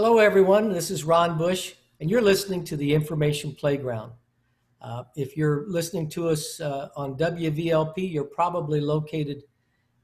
[0.00, 0.72] Hello, everyone.
[0.72, 4.12] This is Ron Bush, and you're listening to the Information Playground.
[4.80, 9.42] Uh, if you're listening to us uh, on WVLP, you're probably located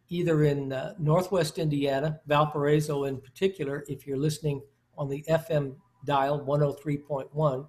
[0.09, 4.63] either in uh, Northwest Indiana, Valparaiso in particular, if you're listening
[4.99, 7.69] on the FM dial 103.1,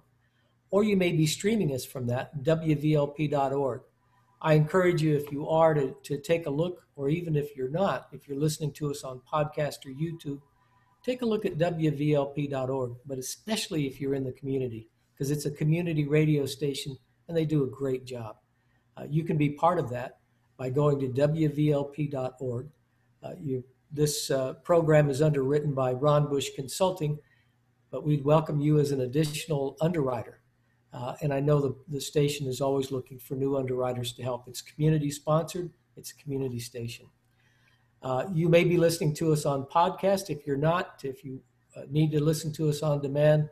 [0.70, 3.82] or you may be streaming us from that, WVLP.org.
[4.42, 7.70] I encourage you, if you are, to, to take a look, or even if you're
[7.70, 10.40] not, if you're listening to us on podcast or YouTube,
[11.06, 15.50] take a look at WVLP.org, but especially if you're in the community, because it's a
[15.50, 18.36] community radio station and they do a great job.
[18.96, 20.18] Uh, you can be part of that
[20.56, 22.68] by going to WVLP.org.
[23.22, 27.18] Uh, you, this uh, program is underwritten by Ron Bush Consulting,
[27.92, 30.40] but we'd welcome you as an additional underwriter.
[30.92, 34.48] Uh, and I know the, the station is always looking for new underwriters to help.
[34.48, 37.06] It's community sponsored, it's a community station.
[38.02, 40.30] Uh, you may be listening to us on podcast.
[40.30, 41.40] If you're not, if you
[41.76, 43.48] uh, need to listen to us on demand,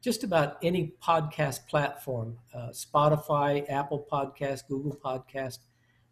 [0.00, 5.58] just about any podcast platform uh, Spotify, Apple Podcast, Google Podcast,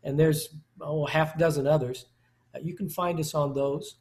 [0.03, 2.07] and there's oh, half dozen others.
[2.55, 3.97] Uh, you can find us on those,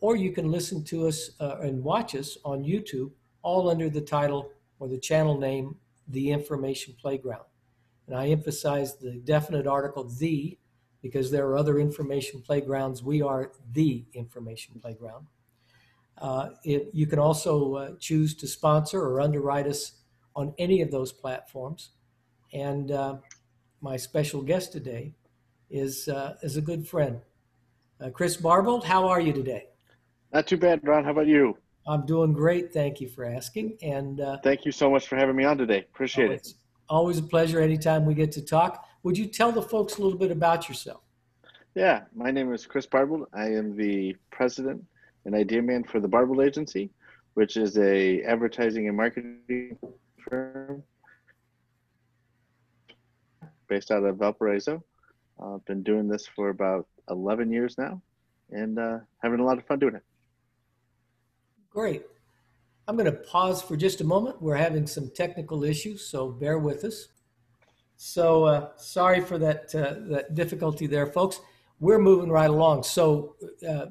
[0.00, 3.10] or you can listen to us uh, and watch us on YouTube,
[3.42, 5.76] all under the title or the channel name,
[6.08, 7.44] The Information Playground.
[8.06, 10.58] And I emphasize the definite article, the,
[11.02, 13.02] because there are other information playgrounds.
[13.02, 15.26] We are the information playground.
[16.20, 19.92] Uh, it, you can also uh, choose to sponsor or underwrite us
[20.34, 21.90] on any of those platforms.
[22.52, 23.16] And uh,
[23.80, 25.14] my special guest today
[25.70, 27.20] is, uh, is a good friend.
[28.00, 29.66] Uh, Chris Barbauld, how are you today?
[30.32, 31.04] Not too bad, Ron.
[31.04, 31.56] How about you?
[31.86, 32.72] I'm doing great.
[32.72, 33.78] Thank you for asking.
[33.82, 35.86] And uh, thank you so much for having me on today.
[35.92, 36.48] Appreciate oh, it.
[36.88, 38.87] Always a pleasure anytime we get to talk.
[39.02, 41.00] Would you tell the folks a little bit about yourself?
[41.74, 43.26] Yeah, my name is Chris Barbauld.
[43.32, 44.84] I am the president
[45.24, 46.90] and idea man for the Barbauld Agency,
[47.34, 49.78] which is a advertising and marketing
[50.18, 50.82] firm
[53.68, 54.82] based out of Valparaiso.
[55.40, 58.02] I've uh, been doing this for about 11 years now
[58.50, 60.02] and uh, having a lot of fun doing it.
[61.70, 62.02] Great.
[62.88, 64.40] I'm going to pause for just a moment.
[64.42, 67.08] We're having some technical issues, so bear with us.
[67.98, 71.40] So uh, sorry for that uh, that difficulty there, folks.
[71.80, 72.84] We're moving right along.
[72.84, 73.34] So
[73.68, 73.86] uh,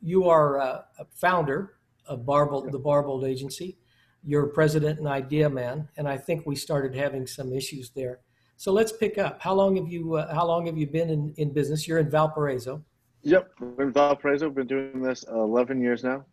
[0.00, 1.74] you are uh, a founder
[2.06, 3.78] of Barbauld, the Barbauld Agency.
[4.24, 8.18] You're president and idea man, and I think we started having some issues there.
[8.56, 9.40] So let's pick up.
[9.40, 11.86] How long have you uh, How long have you been in, in business?
[11.86, 12.82] You're in Valparaiso.
[13.22, 14.50] Yep, we're in Valparaiso.
[14.50, 16.24] Been doing this 11 years now.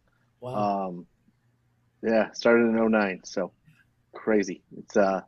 [0.41, 0.87] Wow.
[0.87, 1.05] Um,
[2.01, 3.51] yeah, started in 09, so
[4.13, 4.63] crazy.
[4.75, 5.21] It's uh,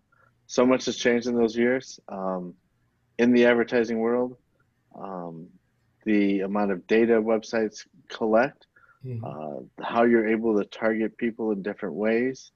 [0.52, 1.98] so much has changed in those years.
[2.10, 2.56] Um,
[3.18, 4.36] in the advertising world,
[4.94, 5.48] um,
[6.04, 8.68] the amount of data websites collect,
[9.06, 9.24] mm-hmm.
[9.24, 12.52] uh, how you're able to target people in different ways,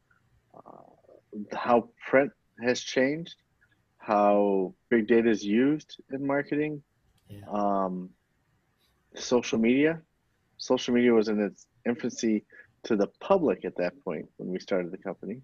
[0.53, 3.35] uh, how print has changed,
[3.97, 6.83] how big data is used in marketing,
[7.29, 7.39] yeah.
[7.50, 8.09] um,
[9.13, 10.01] social media.
[10.57, 12.44] Social media was in its infancy
[12.83, 15.39] to the public at that point when we started the company.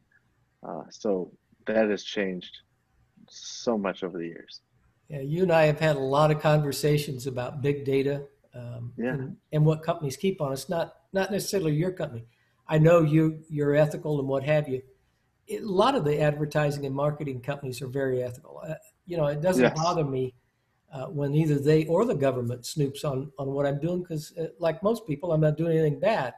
[0.68, 1.31] Uh, so
[1.74, 2.59] that has changed
[3.30, 4.62] so much over the years.
[5.09, 8.24] Yeah, you and I have had a lot of conversations about big data
[8.56, 9.14] um, yeah.
[9.14, 10.70] and, and, what companies keep on us.
[10.70, 12.26] Not not necessarily your company.
[12.68, 14.81] I know you you're ethical and what have you.
[15.48, 18.62] It, a lot of the advertising and marketing companies are very ethical.
[18.66, 19.74] Uh, you know, it doesn't yes.
[19.76, 20.34] bother me
[20.94, 24.48] uh, when either they or the government snoops on on what I'm doing because, uh,
[24.60, 26.34] like most people, I'm not doing anything bad.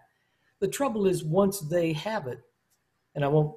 [0.60, 2.40] The trouble is once they have it,
[3.16, 3.56] and I won't.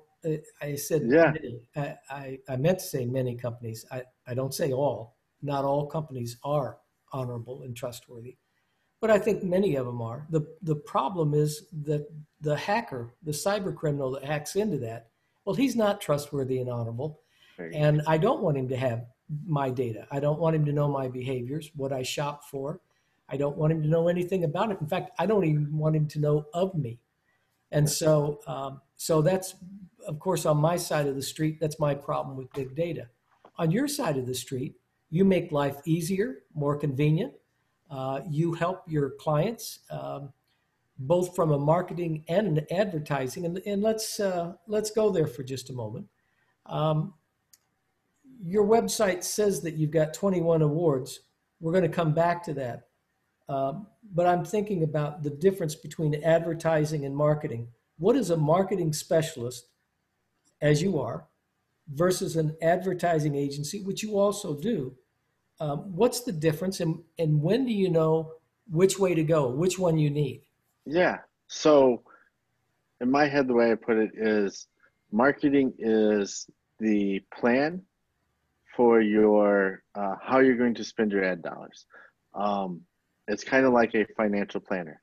[0.61, 1.33] I said yeah.
[1.33, 3.85] Many, I, I, I meant to say many companies.
[3.91, 5.17] I, I don't say all.
[5.43, 6.79] Not all companies are
[7.13, 8.37] honorable and trustworthy,
[9.01, 10.27] but I think many of them are.
[10.31, 12.09] the The problem is that
[12.41, 15.09] the hacker, the cyber criminal that hacks into that,
[15.45, 17.21] well, he's not trustworthy and honorable,
[17.75, 19.05] and I don't want him to have
[19.47, 20.07] my data.
[20.11, 22.81] I don't want him to know my behaviors, what I shop for.
[23.29, 24.81] I don't want him to know anything about it.
[24.81, 27.01] In fact, I don't even want him to know of me.
[27.73, 29.55] And so, um, so that's,
[30.07, 33.09] of course, on my side of the street, that's my problem with big data.
[33.59, 34.75] On your side of the street,
[35.11, 37.33] you make life easier, more convenient.
[37.91, 40.33] Uh, you help your clients, um,
[40.99, 43.45] both from a marketing and an advertising.
[43.47, 46.07] And, and let's uh, let's go there for just a moment.
[46.67, 47.15] Um,
[48.43, 51.21] your website says that you've got 21 awards.
[51.61, 52.89] We're going to come back to that.
[53.49, 57.69] Um, but I'm thinking about the difference between advertising and marketing.
[57.99, 59.69] What is a marketing specialist,
[60.61, 61.27] as you are,
[61.95, 64.95] versus an advertising agency, which you also do?
[65.61, 68.33] Um, what's the difference, and, and when do you know
[68.71, 70.43] which way to go, which one you need?
[70.85, 71.19] Yeah.
[71.47, 72.03] So
[73.01, 74.67] in my head, the way I put it is
[75.11, 76.47] marketing is
[76.79, 77.83] the plan
[78.77, 81.87] for your uh, how you're going to spend your ad dollars.
[82.35, 82.83] Um,
[83.29, 85.01] it's kind of like a financial planner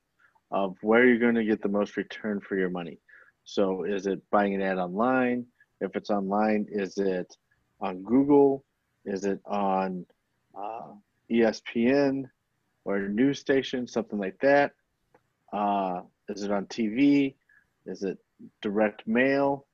[0.50, 2.98] of where you're going to get the most return for your money.
[3.44, 5.46] So, is it buying an ad online?
[5.80, 7.36] If it's online, is it
[7.80, 8.64] on Google?
[9.04, 10.06] Is it on
[10.56, 10.92] uh,
[11.30, 12.24] ESPN
[12.84, 14.72] or a news station, something like that?
[15.52, 17.34] Uh, is it on TV?
[17.86, 18.18] Is it
[18.62, 19.66] direct mail?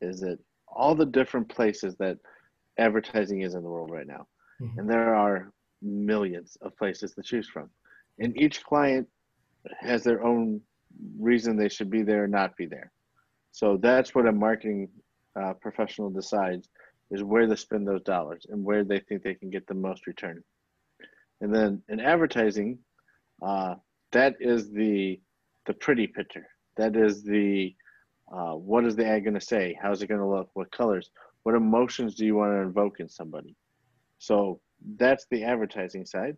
[0.00, 0.38] Is it
[0.68, 2.18] all the different places that
[2.78, 4.26] advertising is in the world right now?
[4.60, 4.78] Mm-hmm.
[4.78, 5.52] And there are
[5.82, 7.70] millions of places to choose from.
[8.18, 9.08] And each client
[9.78, 10.60] has their own
[11.18, 12.92] reason they should be there or not be there.
[13.52, 14.88] So that's what a marketing
[15.40, 16.68] uh, professional decides
[17.10, 20.06] is where to spend those dollars and where they think they can get the most
[20.06, 20.42] return.
[21.40, 22.78] And then in advertising,
[23.42, 23.76] uh,
[24.12, 25.20] that is the
[25.66, 26.46] the pretty picture.
[26.76, 27.74] That is the
[28.32, 29.76] uh, what is the ad going to say?
[29.80, 30.50] How's it going to look?
[30.54, 31.10] What colors?
[31.42, 33.54] What emotions do you want to invoke in somebody?
[34.18, 34.60] So
[34.98, 36.36] that's the advertising side,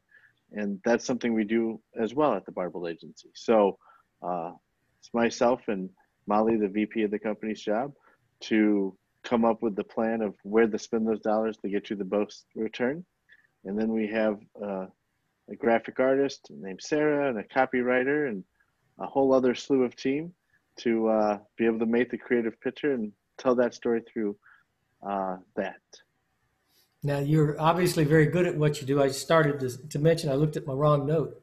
[0.52, 3.30] and that's something we do as well at the Barbauld Agency.
[3.34, 3.78] So
[4.22, 4.52] uh,
[4.98, 5.90] it's myself and
[6.26, 7.92] Molly, the VP of the company's job,
[8.40, 11.96] to come up with the plan of where to spend those dollars to get you
[11.96, 13.04] the most return.
[13.64, 14.86] And then we have uh,
[15.50, 18.44] a graphic artist named Sarah and a copywriter and
[18.98, 20.32] a whole other slew of team
[20.78, 24.36] to uh, be able to make the creative picture and tell that story through
[25.06, 25.80] uh, that.
[27.02, 29.02] Now you're obviously very good at what you do.
[29.02, 31.40] I started to, to mention I looked at my wrong note.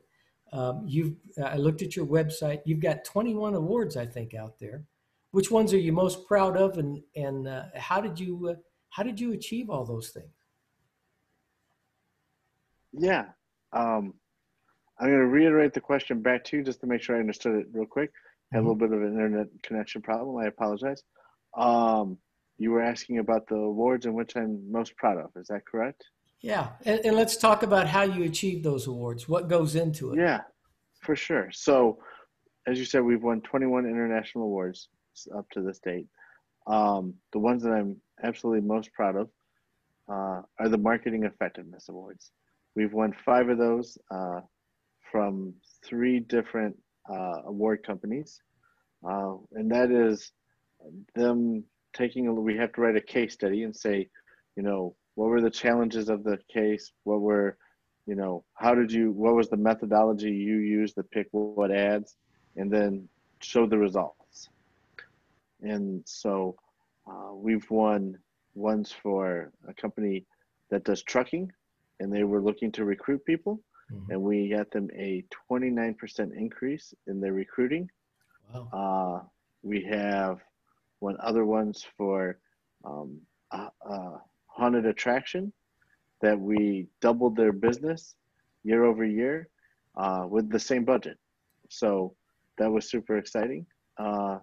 [0.52, 2.62] Um, you've I looked at your website.
[2.66, 4.84] You've got 21 awards, I think, out there.
[5.32, 8.56] Which ones are you most proud of, and and uh, how did you uh,
[8.90, 10.32] how did you achieve all those things?
[12.94, 13.26] Yeah,
[13.74, 14.14] um,
[15.00, 17.56] I'm going to reiterate the question back to you just to make sure I understood
[17.56, 18.12] it real quick.
[18.52, 18.70] Had a mm-hmm.
[18.70, 20.38] little bit of an internet connection problem.
[20.38, 21.04] I apologize.
[21.58, 22.18] Um,
[22.58, 25.32] you were asking about the awards and which I'm most proud of.
[25.36, 26.04] Is that correct?
[26.42, 29.28] Yeah, and, and let's talk about how you achieve those awards.
[29.28, 30.20] What goes into it?
[30.20, 30.42] Yeah,
[31.02, 31.50] for sure.
[31.52, 32.00] So,
[32.68, 34.90] as you said, we've won 21 international awards
[35.36, 36.08] up to this date.
[36.68, 39.30] Um, the ones that I'm absolutely most proud of
[40.10, 42.32] uh, are the Marketing Effectiveness Awards.
[42.76, 44.42] We've won five of those uh,
[45.12, 45.54] from
[45.84, 46.76] three different
[47.10, 48.40] uh, award companies,
[49.08, 50.32] uh, and that is
[51.16, 51.64] them
[51.96, 52.34] taking a.
[52.34, 54.10] We have to write a case study and say,
[54.56, 56.92] you know, what were the challenges of the case?
[57.04, 57.58] What were,
[58.06, 59.12] you know, how did you?
[59.12, 62.16] What was the methodology you used to pick what ads,
[62.56, 63.10] and then
[63.42, 64.50] show the results.
[65.62, 66.56] And so,
[67.10, 68.18] uh, we've won
[68.54, 70.26] ones for a company
[70.70, 71.52] that does trucking,
[72.00, 73.62] and they were looking to recruit people
[73.92, 74.12] mm-hmm.
[74.12, 77.90] and we got them a 29% increase in their recruiting.
[78.54, 78.70] Wow.
[78.74, 79.28] Uh,
[79.64, 80.40] we have
[81.06, 82.40] one other ones for
[82.84, 83.10] um,
[83.52, 85.54] a, a haunted attraction
[86.22, 88.16] that we doubled their business
[88.64, 89.48] year over year
[89.96, 91.18] uh, with the same budget.
[91.70, 92.16] So
[92.58, 93.66] that was super exciting.
[93.98, 94.40] Uh,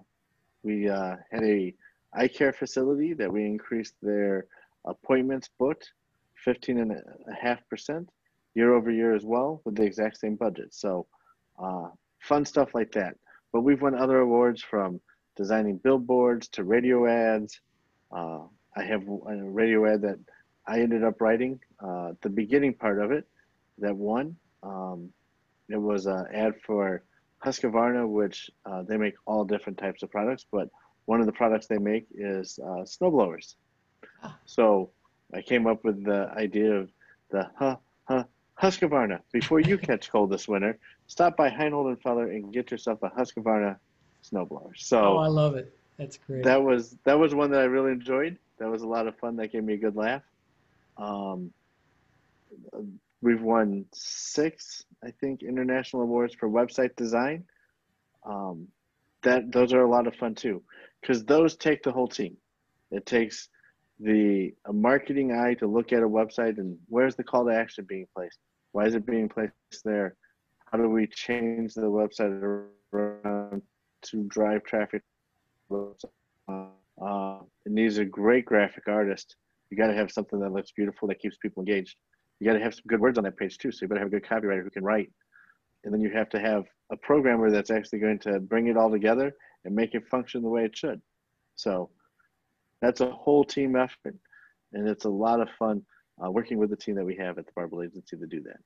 [0.63, 1.75] we uh, had a
[2.15, 4.47] eye care facility that we increased their
[4.87, 5.87] appointments booked
[6.45, 8.09] 15 and a half percent
[8.55, 10.69] year over year as well with the exact same budget.
[10.73, 11.07] So
[11.61, 11.89] uh,
[12.21, 13.15] fun stuff like that.
[13.53, 15.01] But we've won other awards from
[15.37, 17.61] designing billboards to radio ads.
[18.11, 18.41] Uh,
[18.77, 20.19] I have a radio ad that
[20.67, 23.27] I ended up writing uh, the beginning part of it
[23.79, 24.37] that won.
[24.63, 25.11] Um,
[25.69, 27.03] it was an ad for
[27.45, 30.69] Husqvarna, which uh, they make all different types of products, but
[31.07, 33.57] one of the products they make is uh, snowblowers.
[34.23, 34.39] Ah.
[34.45, 34.91] So
[35.35, 36.91] I came up with the idea of
[37.31, 38.25] the huh, huh,
[38.61, 43.03] Husqvarna, before you catch cold this winter, stop by Heinold and Feller and get yourself
[43.03, 43.77] a Husqvarna
[44.23, 44.73] snowblower.
[44.77, 45.75] So Oh, I love it.
[45.99, 46.45] That's great.
[46.45, 48.39] That was that was one that I really enjoyed.
[48.59, 49.37] That was a lot of fun.
[49.37, 50.23] That gave me a good laugh.
[50.97, 51.53] Um,
[53.21, 57.45] we've won six, I think, international awards for website design.
[58.25, 58.69] Um,
[59.23, 60.63] that those are a lot of fun too,
[61.01, 62.37] because those take the whole team.
[62.91, 63.49] It takes
[64.01, 67.85] the a marketing eye to look at a website and where's the call to action
[67.89, 68.39] being placed?
[68.73, 69.53] Why is it being placed
[69.85, 70.17] there?
[70.71, 72.33] How do we change the website
[72.93, 73.63] around
[74.03, 75.03] to drive traffic?
[75.71, 79.37] Uh, it needs a great graphic artist.
[79.71, 81.97] You got to have something that looks beautiful that keeps people engaged.
[82.39, 83.73] You got to have some good words on that page too.
[83.73, 85.11] So you better have a good copywriter who can write.
[85.85, 88.91] And then you have to have a programmer that's actually going to bring it all
[88.91, 89.33] together
[89.65, 91.01] and make it function the way it should.
[91.55, 91.91] So
[92.81, 94.17] that's a whole team effort,
[94.73, 95.83] and it's a lot of fun
[96.23, 98.59] uh, working with the team that we have at the Barbauld Agency to do that.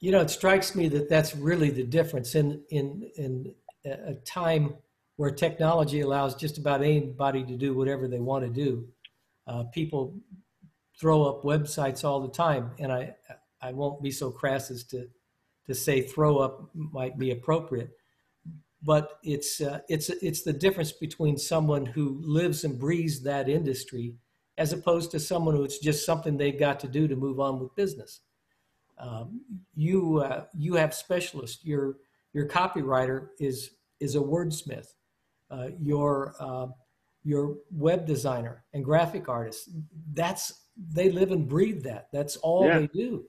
[0.00, 4.74] You know, it strikes me that that's really the difference in in in a time
[5.16, 8.88] where technology allows just about anybody to do whatever they want to do.
[9.46, 10.14] Uh, people
[10.98, 13.14] throw up websites all the time, and I
[13.60, 15.08] I won't be so crass as to
[15.66, 17.90] to say throw up might be appropriate,
[18.82, 24.14] but it's uh, it's it's the difference between someone who lives and breathes that industry
[24.56, 27.58] as opposed to someone who it's just something they've got to do to move on
[27.58, 28.20] with business.
[28.98, 29.40] Um,
[29.74, 31.64] you uh, you have specialists.
[31.64, 31.96] Your
[32.34, 34.88] your copywriter is is a wordsmith.
[35.50, 36.66] Uh, your uh,
[37.22, 39.70] your web designer and graphic artist.
[40.12, 42.08] That's they live and breathe that.
[42.12, 42.80] That's all yeah.
[42.80, 43.24] they do.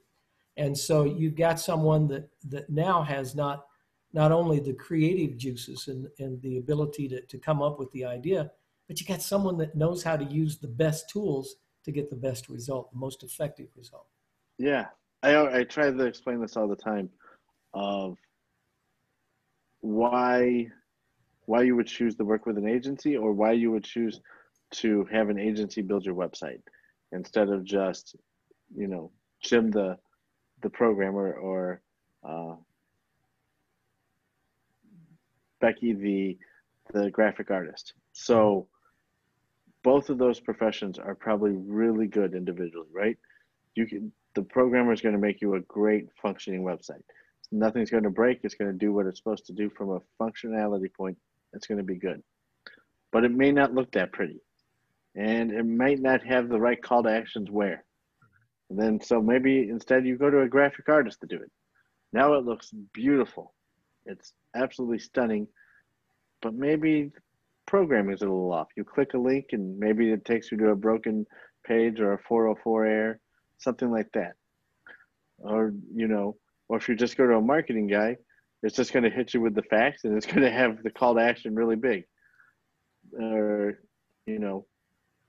[0.57, 3.65] And so you've got someone that that now has not
[4.13, 8.05] not only the creative juices and, and the ability to, to come up with the
[8.05, 8.50] idea,
[8.88, 12.15] but you got someone that knows how to use the best tools to get the
[12.15, 14.07] best result, the most effective result.
[14.57, 14.85] Yeah,
[15.21, 17.09] I I try to explain this all the time,
[17.74, 18.17] of
[19.85, 20.67] why
[21.45, 24.19] why you would choose to work with an agency or why you would choose
[24.71, 26.61] to have an agency build your website
[27.11, 28.15] instead of just
[28.75, 29.11] you know
[29.43, 29.97] Jim the
[30.63, 31.81] the programmer or
[32.27, 32.55] uh,
[35.61, 36.37] Becky the
[36.93, 37.93] the graphic artist.
[38.13, 38.67] So
[39.83, 43.17] both of those professions are probably really good individually, right?
[43.75, 47.03] You can the programmer is going to make you a great functioning website.
[47.51, 48.39] Nothing's going to break.
[48.43, 51.17] It's going to do what it's supposed to do from a functionality point.
[51.53, 52.21] It's going to be good,
[53.11, 54.41] but it may not look that pretty,
[55.15, 57.83] and it might not have the right call to actions where.
[58.69, 61.51] And then so maybe instead you go to a graphic artist to do it.
[62.11, 63.53] Now it looks beautiful.
[64.05, 65.47] It's absolutely stunning,
[66.41, 67.11] but maybe
[67.67, 68.67] programming is a little off.
[68.75, 71.25] You click a link and maybe it takes you to a broken
[71.65, 73.19] page or a 404 error,
[73.57, 74.33] something like that.
[75.39, 76.37] Or, you know,
[76.69, 78.17] or if you just go to a marketing guy,
[78.63, 80.89] it's just going to hit you with the facts and it's going to have the
[80.89, 82.05] call to action really big.
[83.19, 83.79] Or,
[84.25, 84.65] you know,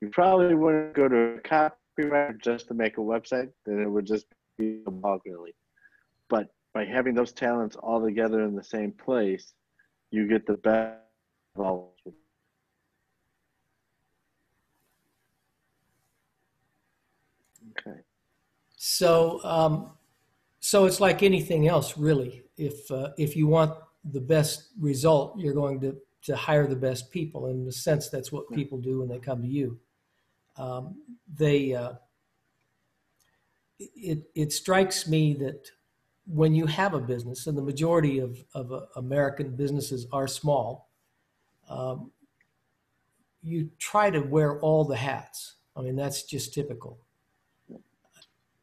[0.00, 4.06] you probably wouldn't go to a copywriter just to make a website, then it would
[4.06, 4.26] just
[4.58, 5.54] be a bog really.
[6.28, 9.52] But by having those talents all together in the same place,
[10.10, 10.98] you get the best
[11.56, 11.94] of all.
[17.78, 17.98] Okay.
[18.76, 19.90] So, um,
[20.66, 22.42] so it's like anything else, really.
[22.56, 27.12] If uh, if you want the best result, you're going to to hire the best
[27.12, 27.46] people.
[27.46, 29.78] In a sense, that's what people do when they come to you.
[30.56, 31.92] Um, they uh,
[33.78, 35.70] it it strikes me that
[36.26, 40.90] when you have a business, and the majority of of uh, American businesses are small,
[41.68, 42.10] um,
[43.40, 45.58] you try to wear all the hats.
[45.76, 46.98] I mean, that's just typical.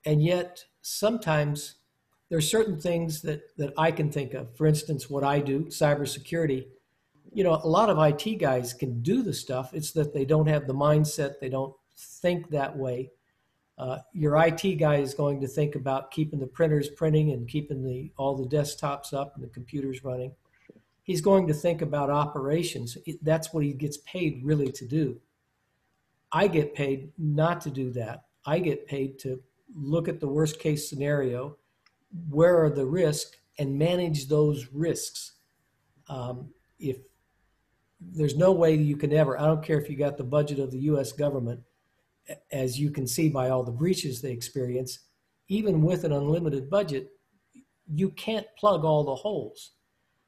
[0.05, 1.75] And yet, sometimes
[2.33, 4.57] there are certain things that that I can think of.
[4.57, 6.65] For instance, what I do, cybersecurity.
[7.31, 9.71] You know, a lot of IT guys can do the stuff.
[9.71, 11.39] It's that they don't have the mindset.
[11.39, 13.11] They don't think that way.
[13.77, 17.83] Uh, your IT guy is going to think about keeping the printers printing and keeping
[17.83, 20.31] the all the desktops up and the computers running.
[21.03, 22.97] He's going to think about operations.
[23.05, 25.21] It, that's what he gets paid really to do.
[26.31, 28.23] I get paid not to do that.
[28.43, 29.39] I get paid to
[29.75, 31.57] look at the worst case scenario,
[32.29, 35.33] where are the risks, and manage those risks.
[36.09, 36.97] Um, if
[37.99, 40.71] there's no way you can ever, I don't care if you got the budget of
[40.71, 41.61] the US government,
[42.51, 44.99] as you can see by all the breaches they experience,
[45.47, 47.11] even with an unlimited budget,
[47.87, 49.71] you can't plug all the holes.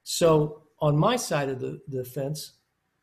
[0.03, 2.53] So on my side of the, the fence,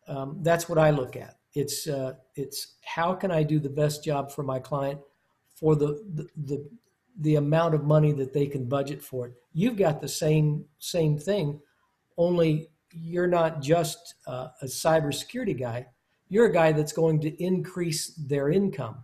[0.06, 1.38] um, that's what I look at.
[1.54, 5.00] It's uh, it's how can I do the best job for my client
[5.54, 6.68] for the, the the
[7.20, 9.34] the amount of money that they can budget for it.
[9.52, 11.60] You've got the same same thing,
[12.16, 15.86] only you're not just uh, a cybersecurity guy
[16.32, 18.96] you're a guy that's going to increase their income.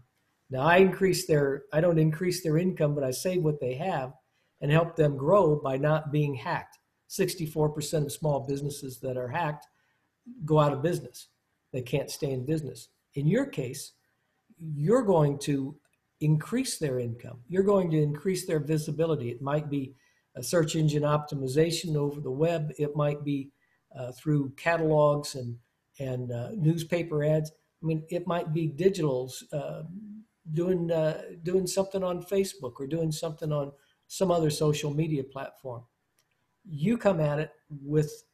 [0.48, 4.14] Now I increase their I don't increase their income, but I save what they have
[4.62, 6.78] and help them grow by not being hacked.
[7.10, 9.66] 64% of small businesses that are hacked
[10.46, 11.28] go out of business.
[11.70, 12.88] They can't stay in business.
[13.12, 13.92] In your case,
[14.58, 15.76] you're going to
[16.20, 17.38] increase their income.
[17.48, 19.30] You're going to increase their visibility.
[19.30, 19.94] It might be
[20.34, 22.72] a search engine optimization over the web.
[22.78, 23.50] It might be
[23.96, 25.56] uh, through catalogs and
[26.00, 27.50] and uh, newspaper ads.
[27.82, 29.82] I mean, it might be digitals uh,
[30.52, 30.88] doing
[31.42, 33.72] doing something on Facebook or doing something on
[34.06, 35.82] some other social media platform.
[36.64, 37.50] You come at it
[37.82, 38.24] with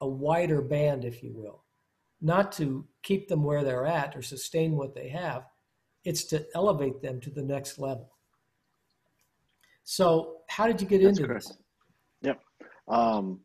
[0.00, 1.64] a wider band, if you will,
[2.20, 5.44] not to keep them where they're at or sustain what they have.
[6.04, 8.10] It's to elevate them to the next level.
[9.84, 11.52] So, how did you get That's into this?
[12.22, 12.40] Yep,
[12.88, 13.40] um,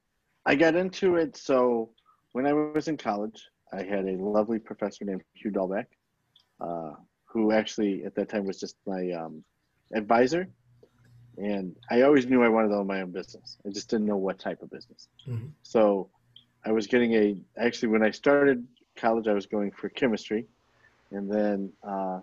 [0.46, 1.89] I got into it so
[2.32, 5.86] when I was was in college, I had a lovely professor named Hugh Dahlbeck,
[6.62, 6.94] uh,
[7.25, 9.44] who actually at that time was just my um,
[9.94, 10.48] advisor.
[11.38, 13.58] And I always knew I wanted to own my own business.
[13.66, 15.08] I just didn't know what type of business.
[15.28, 15.48] Mm-hmm.
[15.63, 16.10] So
[16.66, 18.66] I was getting a, actually, when I started
[18.98, 20.46] college, I was going for chemistry.
[21.12, 22.20] And then uh,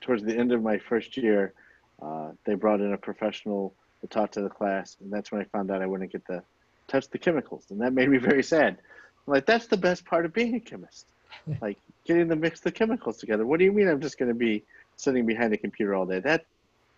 [0.00, 1.52] towards the end of my first year,
[2.00, 4.96] uh, they brought in a professional to talk to the class.
[5.00, 6.42] And that's when I found out I wouldn't get to
[6.86, 7.66] touch the chemicals.
[7.70, 8.78] And that made me very sad.
[9.26, 11.06] I'm like, that's the best part of being a chemist.
[11.60, 13.44] like getting to mix the chemicals together.
[13.44, 14.64] What do you mean I'm just going to be
[14.96, 16.20] sitting behind a computer all day?
[16.20, 16.44] That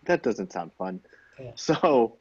[0.05, 0.99] that doesn't sound fun.
[1.39, 1.51] Yeah.
[1.55, 2.17] So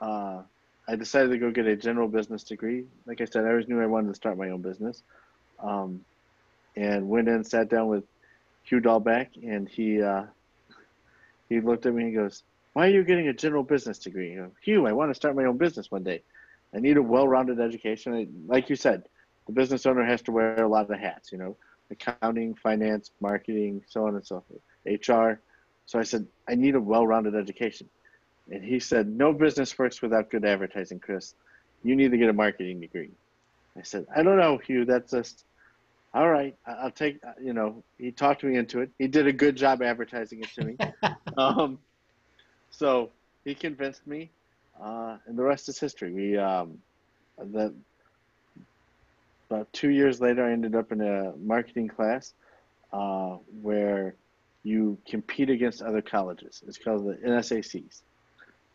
[0.00, 0.42] uh,
[0.88, 2.84] I decided to go get a general business degree.
[3.06, 5.02] Like I said, I always knew I wanted to start my own business.
[5.60, 6.04] Um,
[6.76, 8.04] and went in, sat down with
[8.64, 10.24] Hugh Dahlbeck, and he uh,
[11.48, 12.42] he looked at me and goes,
[12.72, 15.58] "Why are you getting a general business degree?" Hugh, I want to start my own
[15.58, 16.22] business one day.
[16.74, 18.14] I need a well-rounded education.
[18.14, 19.04] I, like you said,
[19.46, 21.32] the business owner has to wear a lot of hats.
[21.32, 21.56] You know,
[21.90, 25.40] accounting, finance, marketing, so on and so forth, HR.
[25.86, 27.88] So I said, I need a well-rounded education.
[28.50, 31.34] And he said, No business works without good advertising, Chris.
[31.84, 33.10] You need to get a marketing degree.
[33.76, 34.84] I said, I don't know, Hugh.
[34.84, 35.44] That's just
[36.14, 37.18] all right, I'll take.
[37.26, 38.90] Uh, you know, he talked me into it.
[38.98, 40.76] He did a good job advertising it to me.
[41.38, 41.78] um,
[42.70, 43.10] so
[43.44, 44.30] he convinced me,
[44.82, 46.12] uh, and the rest is history.
[46.12, 46.78] We um,
[47.38, 47.74] the
[49.50, 52.34] about two years later, I ended up in a marketing class
[52.92, 54.14] uh, where
[54.62, 56.62] you compete against other colleges.
[56.66, 58.02] It's called the NSACs.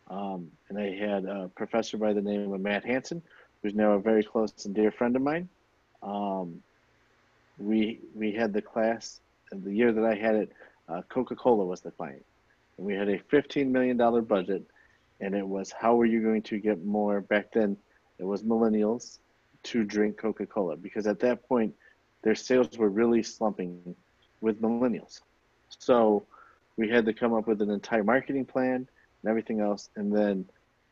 [0.10, 3.22] Um, and I had a professor by the name of Matt Hanson,
[3.62, 5.50] who's now a very close and dear friend of mine.
[6.04, 6.62] Um,
[7.58, 9.20] we we had the class
[9.52, 10.52] the year that I had it.
[10.90, 12.26] Uh, Coca-Cola was the client,
[12.78, 14.64] and we had a fifteen million dollar budget,
[15.20, 17.78] and it was how are you going to get more back then?
[18.20, 19.20] It was millennials
[19.64, 21.74] to drink Coca-Cola because at that point
[22.24, 23.96] their sales were really slumping
[24.42, 25.22] with millennials.
[25.80, 26.26] So
[26.78, 28.88] we had to come up with an entire marketing plan
[29.22, 30.46] and everything else, and then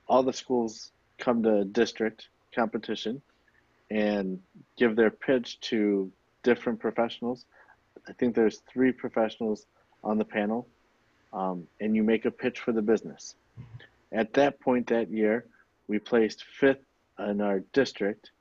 [0.07, 3.21] all the schools come to district competition
[3.91, 4.39] and
[4.77, 6.11] give their pitch to
[6.45, 7.45] different professionals.
[8.07, 9.65] I think there's three professionals
[10.03, 10.67] on the panel,
[11.33, 13.35] um, and you make a pitch for the business.
[14.11, 15.45] At that point that year,
[15.87, 16.85] we placed fifth
[17.19, 18.31] in our district,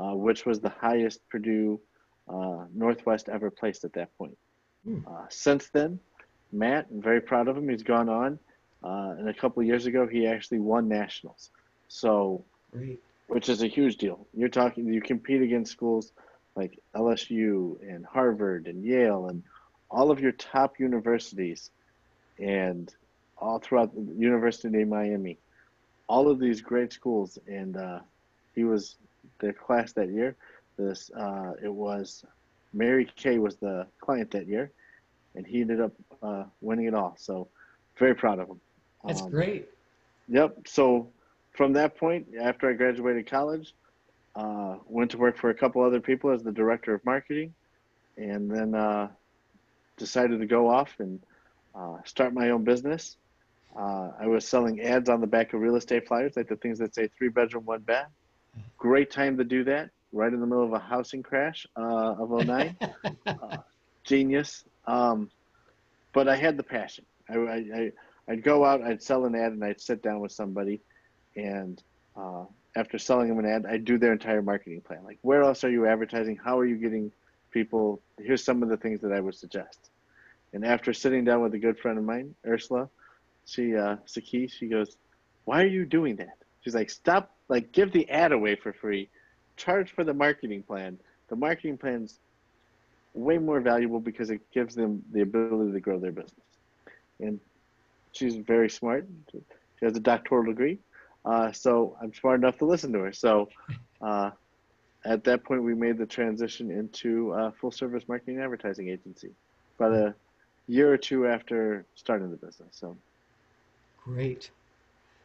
[0.00, 1.80] uh, which was the highest Purdue
[2.28, 4.38] uh, Northwest ever placed at that point.
[4.84, 5.00] Hmm.
[5.06, 5.98] Uh, since then,
[6.52, 7.68] Matt, I'm very proud of him.
[7.68, 8.38] He's gone on,
[8.84, 11.50] uh, and a couple years ago, he actually won nationals.
[11.88, 13.00] So, Great.
[13.26, 14.18] which is a huge deal.
[14.32, 16.12] You're talking, you compete against schools
[16.60, 19.42] like LSU and Harvard and Yale and
[19.90, 21.70] all of your top universities
[22.38, 22.94] and
[23.38, 25.38] all throughout the University of Miami,
[26.06, 27.38] all of these great schools.
[27.46, 28.00] And uh,
[28.54, 28.96] he was
[29.38, 30.36] the class that year.
[30.76, 32.24] This uh, it was
[32.74, 34.70] Mary Kay was the client that year,
[35.34, 35.92] and he ended up
[36.22, 37.14] uh, winning it all.
[37.18, 37.48] So
[37.96, 38.60] very proud of him.
[39.06, 39.66] That's um, great.
[40.28, 40.68] Yep.
[40.68, 41.08] So
[41.52, 43.74] from that point, after I graduated college,
[44.36, 47.54] uh, went to work for a couple other people as the director of marketing,
[48.16, 49.08] and then uh,
[49.96, 51.20] decided to go off and
[51.74, 53.16] uh, start my own business.
[53.76, 56.78] Uh, I was selling ads on the back of real estate flyers, like the things
[56.78, 58.10] that say three bedroom, one bath.
[58.78, 62.30] Great time to do that, right in the middle of a housing crash uh, of
[62.46, 62.76] 09.
[63.26, 63.58] Uh,
[64.02, 64.64] genius.
[64.86, 65.30] Um,
[66.12, 67.04] but I had the passion.
[67.28, 67.92] I, I,
[68.28, 70.80] I'd go out, I'd sell an ad, and I'd sit down with somebody
[71.36, 71.82] and
[72.76, 75.04] after selling them an ad, I do their entire marketing plan.
[75.04, 76.36] Like, where else are you advertising?
[76.36, 77.10] How are you getting
[77.50, 78.00] people?
[78.18, 79.90] Here's some of the things that I would suggest.
[80.52, 82.88] And after sitting down with a good friend of mine, Ursula,
[83.46, 84.96] she, uh, Saki, she goes,
[85.44, 86.36] why are you doing that?
[86.62, 89.08] She's like, stop, like, give the ad away for free,
[89.56, 90.98] charge for the marketing plan.
[91.28, 92.18] The marketing plan's
[93.14, 96.34] way more valuable because it gives them the ability to grow their business.
[97.18, 97.40] And
[98.12, 99.06] she's very smart.
[99.32, 100.78] She has a doctoral degree.
[101.24, 103.12] Uh, so I'm smart enough to listen to her.
[103.12, 103.48] So
[104.00, 104.30] uh,
[105.04, 109.30] at that point, we made the transition into a full service marketing and advertising agency
[109.78, 110.14] about a
[110.66, 112.68] year or two after starting the business.
[112.70, 112.96] So
[114.02, 114.50] great.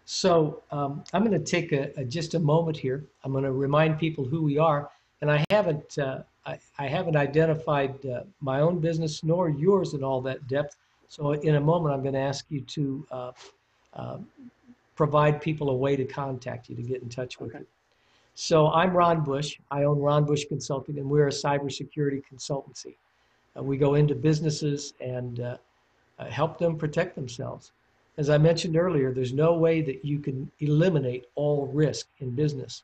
[0.05, 3.03] So um, I'm going to take a, a, just a moment here.
[3.23, 4.89] I'm going to remind people who we are,
[5.21, 10.03] and I haven't uh, I, I, haven't identified uh, my own business nor yours in
[10.03, 10.77] all that depth.
[11.07, 13.31] So in a moment, I'm going to ask you to uh,
[13.93, 14.17] uh,
[14.95, 17.59] provide people a way to contact you to get in touch with okay.
[17.59, 17.67] you.
[18.35, 19.57] So I'm Ron Bush.
[19.71, 22.95] I own Ron Bush Consulting, and we're a cybersecurity consultancy.
[23.57, 25.57] Uh, we go into businesses and uh,
[26.19, 27.71] uh, help them protect themselves.
[28.17, 32.83] As I mentioned earlier, there's no way that you can eliminate all risk in business.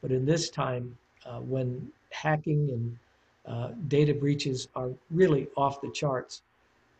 [0.00, 0.96] But in this time,
[1.26, 2.98] uh, when hacking and
[3.46, 6.42] uh, data breaches are really off the charts.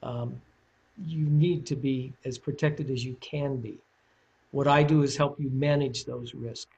[0.03, 0.41] Um,
[1.07, 3.79] you need to be as protected as you can be.
[4.53, 6.71] What I do is help you manage those risks.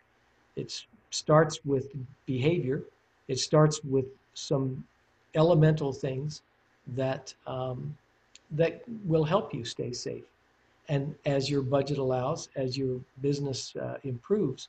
[0.56, 1.88] It starts with
[2.26, 2.82] behavior.
[3.28, 4.84] It starts with some
[5.34, 6.42] elemental things
[6.96, 7.96] that um,
[8.52, 10.24] that will help you stay safe.
[10.88, 14.68] And as your budget allows, as your business uh, improves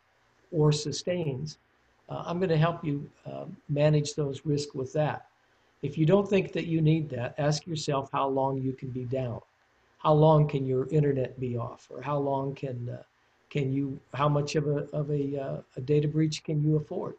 [0.52, 1.58] or sustains,
[2.10, 5.28] uh, I'm going to help you uh, manage those risks with that.
[5.82, 9.04] If you don't think that you need that, ask yourself how long you can be
[9.04, 9.42] down.
[10.06, 13.02] How long can your internet be off, or how long can uh,
[13.50, 14.00] can you?
[14.14, 17.16] How much of a of a, uh, a data breach can you afford?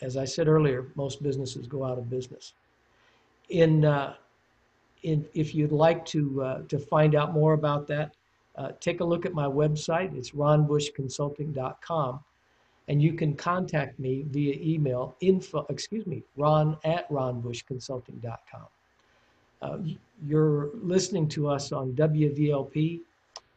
[0.00, 2.52] As I said earlier, most businesses go out of business.
[3.48, 4.14] In uh,
[5.02, 8.14] in, if you'd like to, uh, to find out more about that,
[8.56, 10.16] uh, take a look at my website.
[10.16, 12.20] It's ronbushconsulting.com.
[12.88, 18.66] And you can contact me via email, info, excuse me, ron at ronbushconsulting.com.
[19.62, 19.78] Uh,
[20.26, 23.00] you're listening to us on WVLP.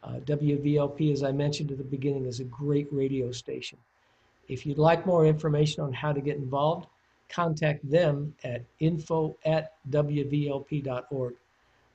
[0.04, 3.80] Uh, WVLP, as I mentioned at the beginning, is a great radio station.
[4.48, 6.88] If you'd like more information on how to get involved,
[7.28, 11.34] contact them at info at wvlp.org.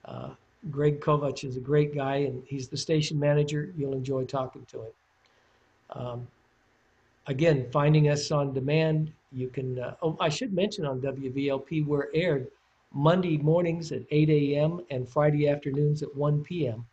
[0.04, 0.30] Uh,
[0.70, 3.72] Greg Kovach is a great guy, and he's the station manager.
[3.76, 4.92] You'll enjoy talking to him.
[5.90, 6.26] Um,
[7.28, 12.08] again, finding us on demand, you can, uh, oh, I should mention on WVLP, we're
[12.12, 12.48] aired
[12.92, 14.80] Monday mornings at 8 a.m.
[14.90, 16.84] and Friday afternoons at 1 p.m.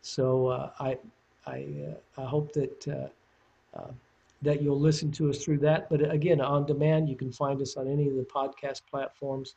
[0.00, 0.98] So uh, I,
[1.46, 3.90] I, uh, I hope that uh, uh,
[4.42, 5.88] that you'll listen to us through that.
[5.88, 9.54] But again, on demand, you can find us on any of the podcast platforms,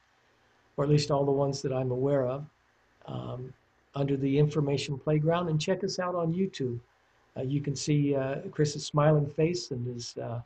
[0.78, 2.46] or at least all the ones that I'm aware of,
[3.08, 3.52] um,
[3.96, 5.50] under the Information Playground.
[5.50, 6.80] And check us out on YouTube.
[7.36, 10.42] Uh, you can see uh, Chris's smiling face and his, uh,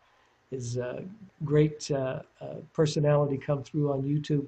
[0.51, 0.79] his
[1.43, 1.91] great
[2.73, 4.47] personality come through on YouTube.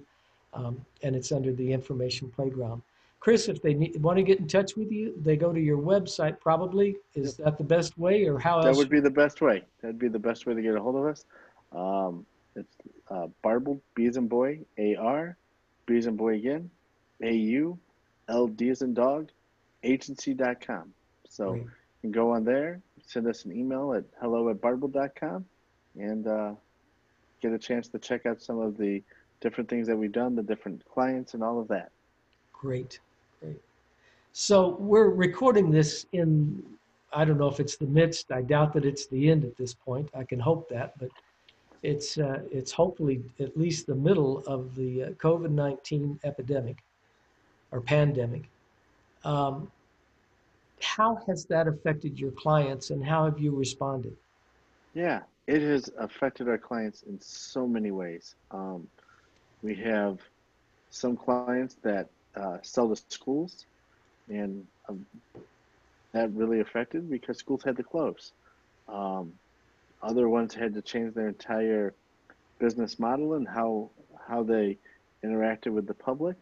[0.54, 2.82] Um, and it's under the Information Playground.
[3.20, 5.78] Chris, if they need, want to get in touch with you, they go to your
[5.78, 6.98] website probably.
[7.14, 8.78] Is that the best way or how That else?
[8.78, 9.64] would be the best way.
[9.82, 11.26] That'd be the best way to get a hold of us.
[11.72, 12.76] Um, it's
[13.10, 15.38] uh, Barbauld, B as in boy, A-R,
[15.90, 16.70] as and boy again,
[17.22, 17.78] A-U,
[18.30, 19.30] L-D as in dog,
[19.84, 20.94] agency.com.
[21.28, 21.64] So Great.
[21.64, 21.70] you
[22.02, 25.46] can go on there, send us an email at hello at barbauld.com,
[26.00, 26.54] and uh,
[27.42, 29.04] get a chance to check out some of the
[29.42, 31.92] different things that we've done, the different clients, and all of that.
[32.54, 33.00] Great,
[33.42, 33.60] great.
[34.32, 36.64] So we're recording this in,
[37.12, 39.74] I don't know if it's the midst, I doubt that it's the end at this
[39.74, 40.10] point.
[40.16, 41.10] I can hope that, but
[41.84, 46.78] it's, uh, it's hopefully at least the middle of the uh, COVID-19 epidemic
[47.72, 48.44] or pandemic.
[49.26, 49.70] Um,
[50.82, 54.16] how has that affected your clients and how have you responded?
[54.94, 58.36] Yeah, it has affected our clients in so many ways.
[58.52, 58.88] Um,
[59.62, 60.20] we have
[60.90, 63.66] some clients that uh, sell to schools,
[64.30, 65.06] and um,
[66.14, 68.32] that really affected because schools had to close.
[68.88, 69.34] Um,
[70.02, 71.94] other ones had to change their entire
[72.60, 73.92] business model and how
[74.28, 74.78] how they
[75.26, 76.38] interacted with the public.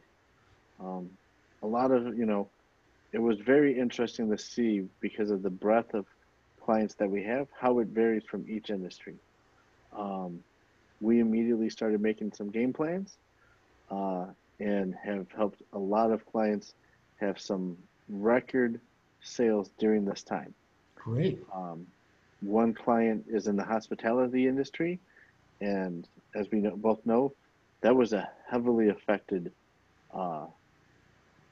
[0.79, 1.09] Um,
[1.61, 2.49] a lot of you know,
[3.11, 6.05] it was very interesting to see because of the breadth of
[6.61, 9.15] clients that we have, how it varies from each industry.
[9.97, 10.41] Um,
[11.01, 13.17] we immediately started making some game plans
[13.89, 14.25] uh,
[14.59, 16.73] and have helped a lot of clients
[17.19, 17.77] have some
[18.09, 18.79] record
[19.21, 20.53] sales during this time.
[20.95, 21.39] Great.
[21.53, 21.85] Um,
[22.41, 24.99] one client is in the hospitality industry,
[25.61, 27.33] and as we know, both know,
[27.81, 29.51] that was a heavily affected
[30.13, 30.45] uh,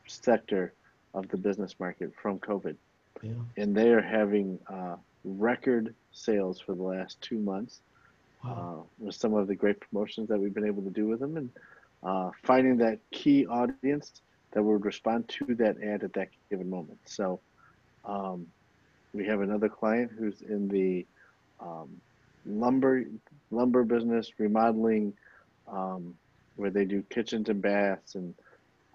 [0.08, 0.74] sector
[1.14, 2.76] of the business market from COVID.
[3.22, 3.32] Yeah.
[3.58, 7.82] And they are having uh, record sales for the last two months
[8.44, 8.80] Wow.
[8.80, 11.38] uh, with some of the great promotions that we've been able to do with them
[11.38, 11.50] and
[12.04, 14.22] uh, finding that key audience
[14.54, 17.00] that would respond to that ad at that given moment.
[17.06, 17.42] So
[18.06, 18.48] um,
[19.14, 21.06] we have another client who's in the
[21.60, 22.02] um,
[22.46, 23.04] lumber
[23.52, 25.14] lumber business remodeling
[25.68, 26.16] um,
[26.56, 28.34] where they do kitchens and baths and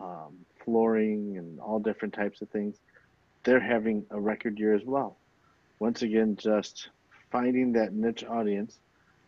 [0.01, 2.77] um, flooring and all different types of things.
[3.45, 5.19] They're having a record year as well.
[5.81, 6.91] Once again, just
[7.31, 8.79] finding that niche audience,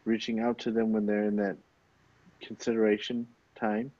[0.04, 1.56] reaching out to them when they're in that
[2.40, 3.26] consideration
[3.58, 3.90] time,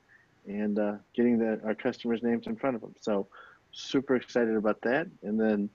[0.47, 2.95] and uh, getting the, our customers' names in front of them.
[3.01, 3.27] So,
[3.73, 5.09] super excited about that.
[5.23, 5.69] And then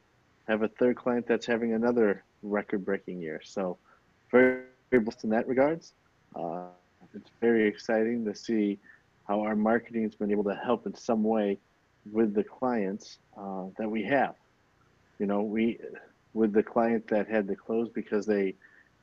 [0.48, 3.42] have a third client that's having another record-breaking year.
[3.44, 3.78] So,
[4.32, 5.94] very, very blessed in that regards.
[6.36, 6.68] Uh,
[7.14, 8.78] it's very exciting to see
[9.28, 11.58] how our marketing has been able to help in some way
[12.12, 14.36] with the clients uh, that we have.
[15.20, 15.80] You know, we
[16.34, 18.56] with the client that had to close because they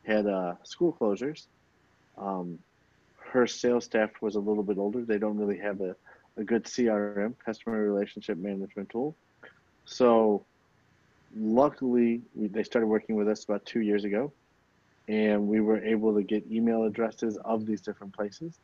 [0.06, 1.46] had uh, school closures.
[2.16, 2.58] Um,
[3.18, 5.04] her sales staff was a little bit older.
[5.04, 5.96] They don't really have a,
[6.36, 9.16] a good CRM, customer relationship management tool.
[9.84, 10.44] So
[11.36, 14.32] luckily, we, they started working with us about two years ago,
[15.08, 18.58] and we were able to get email addresses of these different places,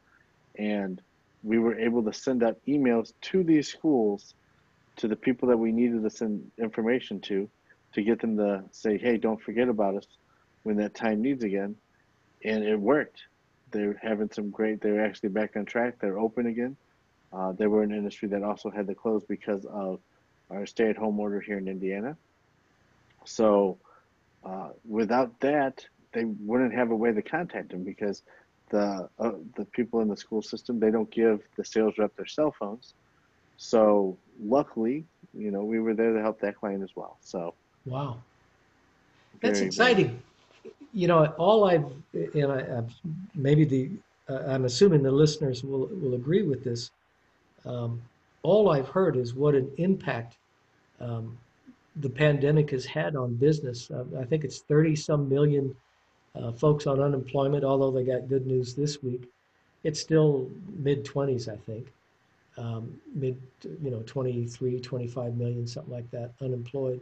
[0.59, 1.01] and
[1.43, 4.35] we were able to send out emails to these schools,
[4.97, 7.49] to the people that we needed to send information to,
[7.95, 10.07] to get them to say, "Hey, don't forget about us
[10.63, 11.77] when that time needs again,"
[12.45, 13.21] and it worked.
[13.71, 14.81] They're having some great.
[14.81, 15.99] They're actually back on track.
[16.01, 16.77] They're open again.
[17.33, 20.01] Uh, they were an industry that also had to close because of
[20.51, 22.17] our stay-at-home order here in Indiana.
[23.25, 23.79] So
[24.45, 28.23] uh, without that, they wouldn't have a way to contact them because
[28.71, 32.27] the uh, the people in the school system they don't give the sales rep their
[32.27, 32.95] cell phones.
[33.57, 37.19] So luckily, you know, we were there to help that client as well.
[37.23, 38.19] So wow,
[39.41, 40.23] that's exciting.
[40.93, 42.95] You know, all I've and I, I've,
[43.35, 43.91] maybe the
[44.29, 46.91] uh, I'm assuming the listeners will will agree with this.
[47.65, 48.03] Um,
[48.43, 50.37] all I've heard is what an impact
[51.01, 51.39] um,
[51.97, 53.91] the pandemic has had on business.
[53.91, 55.75] Uh, I think it's 30 some million
[56.35, 59.29] uh, folks on unemployment, although they got good news this week.
[59.85, 61.93] It's still mid 20s, I think.
[62.57, 63.41] Um, mid,
[63.83, 67.01] you know, 23, 25 million, something like that, unemployed.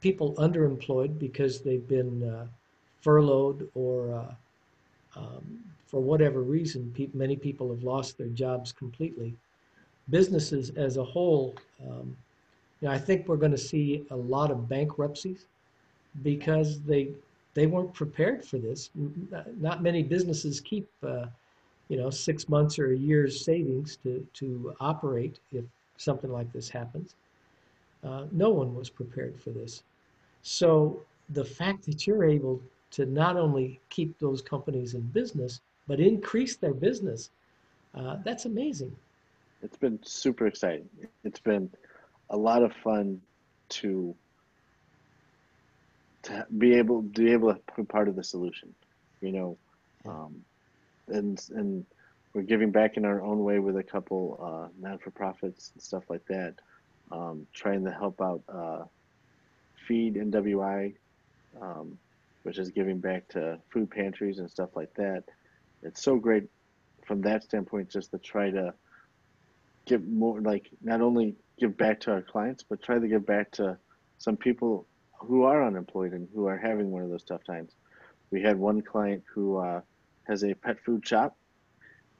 [0.00, 2.46] People underemployed because they've been uh,
[3.00, 4.34] furloughed or uh,
[5.16, 9.34] um, for whatever reason, pe- many people have lost their jobs completely.
[10.08, 11.54] Businesses as a whole,
[11.88, 12.16] um,
[12.80, 15.46] you know, I think we're going to see a lot of bankruptcies
[16.22, 17.10] because they
[17.54, 18.90] they weren't prepared for this.
[19.58, 21.26] Not many businesses keep, uh,
[21.88, 25.64] you know, six months or a year's savings to to operate if
[25.96, 27.14] something like this happens.
[28.02, 29.82] Uh, no one was prepared for this.
[30.42, 32.60] So the fact that you're able
[32.92, 37.30] to not only keep those companies in business but increase their business,
[37.94, 38.94] uh, that's amazing.
[39.62, 40.88] It's been super exciting.
[41.24, 41.70] It's been
[42.30, 43.20] a lot of fun
[43.70, 44.14] to
[46.22, 48.74] to be able to be able to be part of the solution,
[49.20, 49.58] you know,
[50.06, 50.44] um,
[51.08, 51.84] and and
[52.34, 56.24] we're giving back in our own way with a couple uh, non-for-profits and stuff like
[56.26, 56.54] that,
[57.10, 58.84] um, trying to help out uh,
[59.86, 60.94] Feed NWI,
[61.60, 61.98] um,
[62.42, 65.24] which is giving back to food pantries and stuff like that.
[65.82, 66.44] It's so great
[67.06, 68.74] from that standpoint, just to try to
[69.86, 73.50] give more, like not only give back to our clients, but try to give back
[73.52, 73.76] to
[74.18, 74.86] some people
[75.18, 77.72] who are unemployed and who are having one of those tough times.
[78.30, 79.80] We had one client who uh,
[80.28, 81.36] has a pet food shop,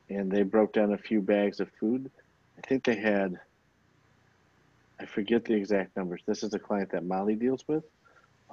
[0.08, 2.10] and they broke down a few bags of food.
[2.58, 3.38] I think they had,
[4.98, 6.22] I forget the exact numbers.
[6.26, 7.84] This is a client that Molly deals with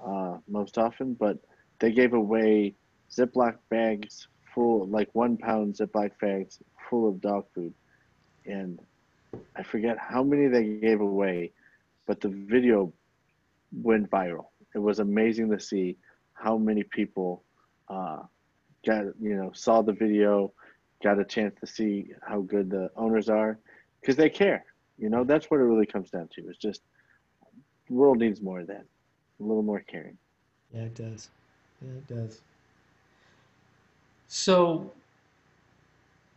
[0.05, 1.39] uh, most often, but
[1.79, 2.75] they gave away
[3.11, 6.59] Ziploc bags full, like one pound Ziploc bags
[6.89, 7.73] full of dog food.
[8.45, 8.79] And
[9.55, 11.51] I forget how many they gave away,
[12.05, 12.91] but the video
[13.83, 14.45] went viral.
[14.73, 15.97] It was amazing to see
[16.33, 17.43] how many people
[17.89, 18.23] uh,
[18.85, 20.51] got you know saw the video,
[21.03, 23.57] got a chance to see how good the owners are,
[23.99, 24.65] because they care.
[24.97, 26.47] You know that's what it really comes down to.
[26.47, 26.81] It's just
[27.87, 28.85] the world needs more of that,
[29.39, 30.17] a little more caring.
[30.73, 31.29] Yeah, it does.
[31.81, 32.41] Yeah, it does.
[34.27, 34.91] So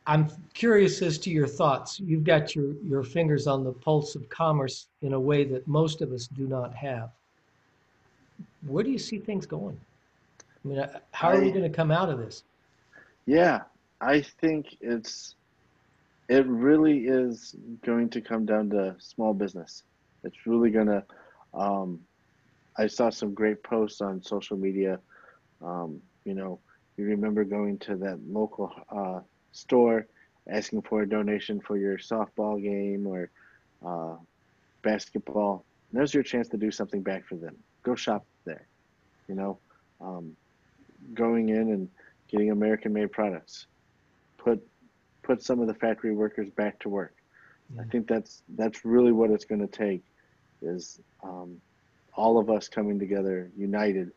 [0.07, 2.00] I'm curious as to your thoughts.
[2.00, 6.03] You've got your, your fingers on the pulse of commerce in a way that most
[6.03, 7.11] of us do not have.
[8.66, 9.79] Where do you see things going?
[10.64, 12.42] I mean, uh, how are I, we going to come out of this?
[13.26, 13.61] Yeah,
[14.00, 15.37] I think it's
[16.29, 19.83] it really is going to come down to small business.
[20.24, 21.05] It's really going to.
[21.55, 22.00] Um,
[22.79, 25.00] I saw some great posts on social media.
[25.62, 26.59] Um, you know,
[26.96, 29.20] you remember going to that local uh,
[29.53, 30.07] store
[30.49, 33.31] asking for a donation for your softball game or
[33.85, 34.16] uh,
[34.83, 37.57] basketball, there's your chance to do something back for them.
[37.83, 38.66] Go shop there.
[39.29, 39.59] You know,
[40.01, 40.37] um,
[41.14, 41.88] going in and
[42.29, 43.66] getting American-made products.
[44.38, 44.66] Put
[45.23, 47.14] put some of the factory workers back to work.
[47.79, 50.03] I think that's that's really what it's going to take,
[50.61, 51.61] is um,
[52.14, 54.11] all of us coming together, united,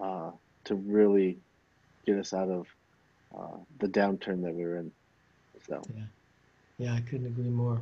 [0.00, 0.30] uh,
[0.68, 1.38] to really
[2.06, 2.66] get us out of
[3.36, 4.92] uh, the downturn that we were in.
[5.66, 5.82] So.
[5.96, 6.02] Yeah.
[6.78, 7.80] yeah, I couldn't agree more.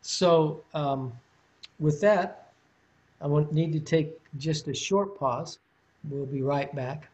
[0.00, 1.12] So, um,
[1.78, 2.52] with that,
[3.20, 5.58] I want need to take just a short pause.
[6.08, 7.08] We'll be right back.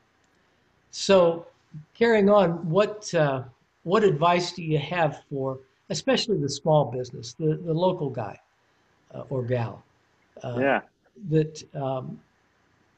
[0.91, 1.47] So,
[1.95, 3.45] carrying on, what uh,
[3.85, 8.39] what advice do you have for, especially the small business, the the local guy
[9.15, 9.83] uh, or gal?
[10.45, 10.81] Uh, yeah.
[11.31, 12.21] That um,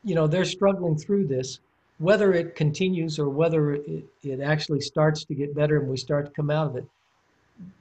[0.05, 1.61] you know they're struggling through this
[1.99, 6.27] whether it continues or whether it, it actually starts to get better and we start
[6.27, 6.85] to come out of it,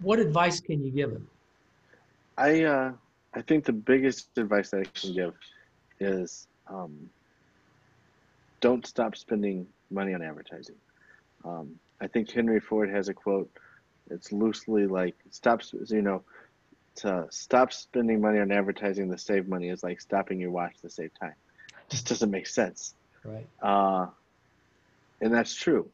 [0.01, 1.27] what advice can you give them?
[2.38, 2.91] I uh,
[3.33, 5.33] I think the biggest advice that I can give
[5.99, 7.09] is um,
[8.62, 10.75] don't stop spending money on advertising.
[11.45, 13.51] Um, I think Henry Ford has a quote.
[14.09, 15.62] It's loosely like stop.
[15.88, 16.23] You know,
[16.97, 20.89] to stop spending money on advertising to save money is like stopping your watch to
[20.89, 21.36] save time.
[21.93, 22.95] Just doesn't make sense.
[23.23, 23.47] Right.
[23.62, 24.08] Uh,
[25.21, 25.88] and that's true.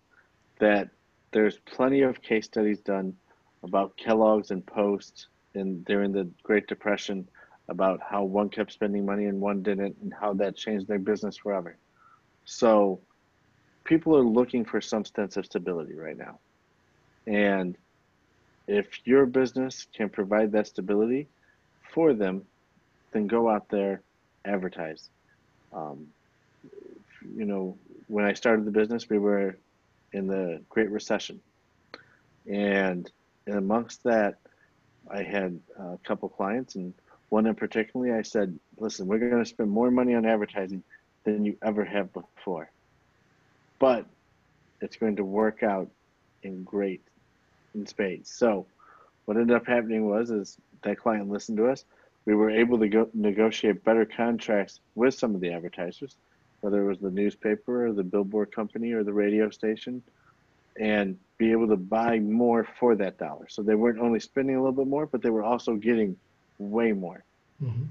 [0.60, 0.90] That
[1.32, 3.16] there's plenty of case studies done
[3.64, 7.28] about Kellogg's and Post and during the Great Depression
[7.68, 11.36] about how one kept spending money and one didn't and how that changed their business
[11.36, 11.76] forever.
[12.46, 13.02] So
[13.84, 16.40] people are looking for some sense of stability right now.
[17.28, 17.78] And
[18.68, 21.28] if your business can provide that stability
[21.94, 22.44] for them,
[23.12, 24.02] then go out there,
[24.46, 25.10] advertise.
[25.74, 26.08] Um,
[27.36, 27.78] you know,
[28.08, 29.58] when I started the business, we were
[30.14, 31.40] in the Great Recession.
[32.50, 33.10] And
[33.48, 34.40] amongst that,
[35.12, 36.94] I had a couple clients, and
[37.30, 40.84] one in particularly, I said, listen, we're going to spend more money on advertising
[41.24, 42.72] than you ever have before.
[43.78, 44.06] But
[44.82, 45.90] it's going to work out
[46.44, 47.02] in great
[47.76, 48.32] in spades.
[48.32, 48.66] So
[49.26, 51.86] what ended up happening was is that client listened to us.
[52.26, 56.18] We were able to go negotiate better contracts with some of the advertisers,
[56.62, 60.04] whether it was the newspaper or the billboard company or the radio station,
[60.80, 63.48] and be able to buy more for that dollar.
[63.50, 66.16] So they weren't only spending a little bit more, but they were also getting
[66.58, 67.24] way more.
[67.64, 67.84] Mm-hmm.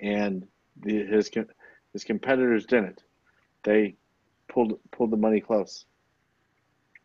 [0.00, 0.46] And
[0.82, 1.30] the, his
[1.92, 3.02] his competitors didn't.
[3.62, 3.94] They
[4.48, 5.84] pulled pulled the money close.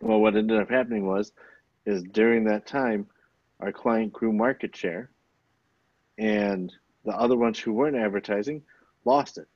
[0.01, 1.31] Well, what ended up happening was,
[1.85, 3.07] is during that time,
[3.59, 5.11] our client grew market share,
[6.21, 6.71] and
[7.03, 8.61] the other ones who weren't advertising
[9.05, 9.47] lost it.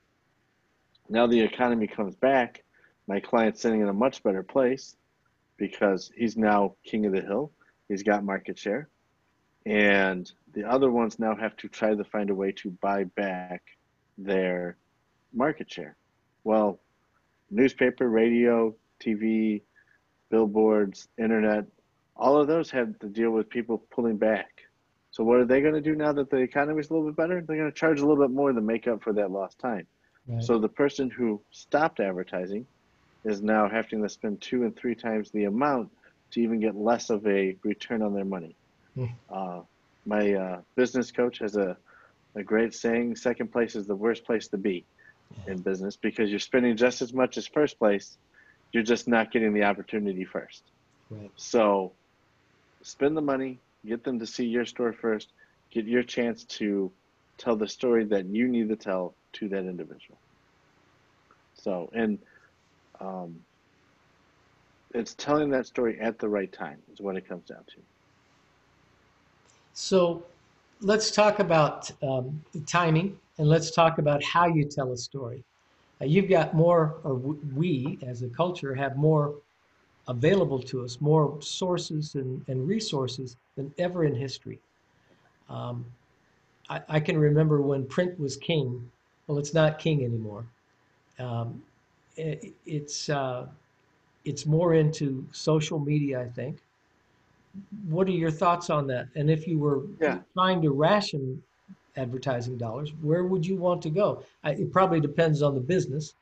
[1.08, 2.64] Now the economy comes back,
[3.06, 4.96] my client's sitting in a much better place
[5.56, 7.52] because he's now king of the hill.
[7.88, 8.88] He's got market share,
[9.64, 13.62] and the other ones now have to try to find a way to buy back
[14.18, 14.76] their
[15.32, 15.96] market share.
[16.42, 16.80] Well,
[17.48, 19.62] newspaper, radio, TV,
[20.30, 21.66] billboards, internet,
[22.16, 24.65] all of those have to deal with people pulling back.
[25.16, 27.16] So what are they going to do now that the economy is a little bit
[27.16, 27.40] better?
[27.40, 29.86] They're going to charge a little bit more to make up for that lost time.
[30.28, 30.44] Right.
[30.44, 32.66] So the person who stopped advertising
[33.24, 35.90] is now having to spend two and three times the amount
[36.32, 38.56] to even get less of a return on their money.
[38.94, 39.10] Mm.
[39.30, 39.60] Uh,
[40.04, 41.78] my uh, business coach has a,
[42.34, 44.84] a great saying second place is the worst place to be
[45.46, 48.18] in business because you're spending just as much as first place,
[48.70, 50.62] you're just not getting the opportunity first.
[51.08, 51.30] Right.
[51.36, 51.92] So
[52.82, 55.32] spend the money, get them to see your store first,
[55.70, 56.90] get your chance to
[57.38, 60.18] tell the story that you need to tell to that individual.
[61.54, 62.18] So, and
[63.00, 63.36] um,
[64.94, 67.80] it's telling that story at the right time is what it comes down to.
[69.74, 70.24] So
[70.80, 75.44] let's talk about um, timing and let's talk about how you tell a story.
[76.00, 79.34] Uh, you've got more, or we as a culture have more
[80.08, 84.60] available to us, more sources and, and resources than ever in history.
[85.48, 85.84] Um,
[86.68, 88.90] I, I, can remember when print was king.
[89.26, 90.44] Well, it's not king anymore.
[91.18, 91.62] Um,
[92.16, 93.46] it, it's uh,
[94.24, 96.58] it's more into social media, I think.
[97.88, 99.08] What are your thoughts on that?
[99.14, 100.18] And if you were yeah.
[100.34, 101.42] trying to ration
[101.96, 104.22] advertising dollars, where would you want to go?
[104.44, 106.14] I, it probably depends on the business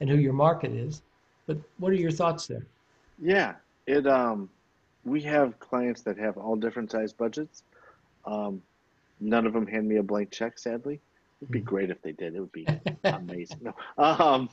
[0.00, 1.02] and who your market is.
[1.46, 2.66] But what are your thoughts there?
[3.22, 3.54] Yeah,
[3.86, 4.06] it.
[4.06, 4.50] Um,
[5.04, 7.62] we have clients that have all different size budgets.
[8.24, 8.62] Um,
[9.20, 10.58] none of them hand me a blank check.
[10.58, 11.00] Sadly,
[11.40, 11.64] it'd be hmm.
[11.64, 12.34] great if they did.
[12.34, 12.66] It would be
[13.04, 13.60] amazing.
[13.62, 13.74] No.
[13.96, 14.50] Um,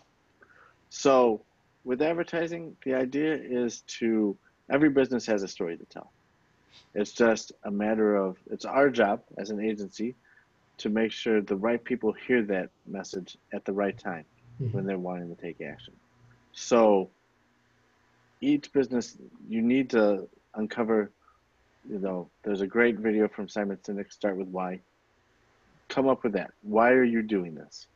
[0.89, 1.41] so
[1.84, 4.38] with advertising, the idea is to
[4.69, 6.12] every business has a story to tell.
[6.93, 10.15] It's just a matter of it's our job as an agency
[10.77, 14.25] to make sure the right people hear that message at the right time
[14.62, 14.75] mm-hmm.
[14.75, 15.93] when they're wanting to take action.
[16.54, 17.10] So
[18.42, 19.17] each business
[19.48, 21.12] you need to uncover
[21.90, 24.79] you know there's a great video from simon sinek start with why.
[25.87, 26.52] Come up with that.
[26.62, 27.87] Why are you doing this?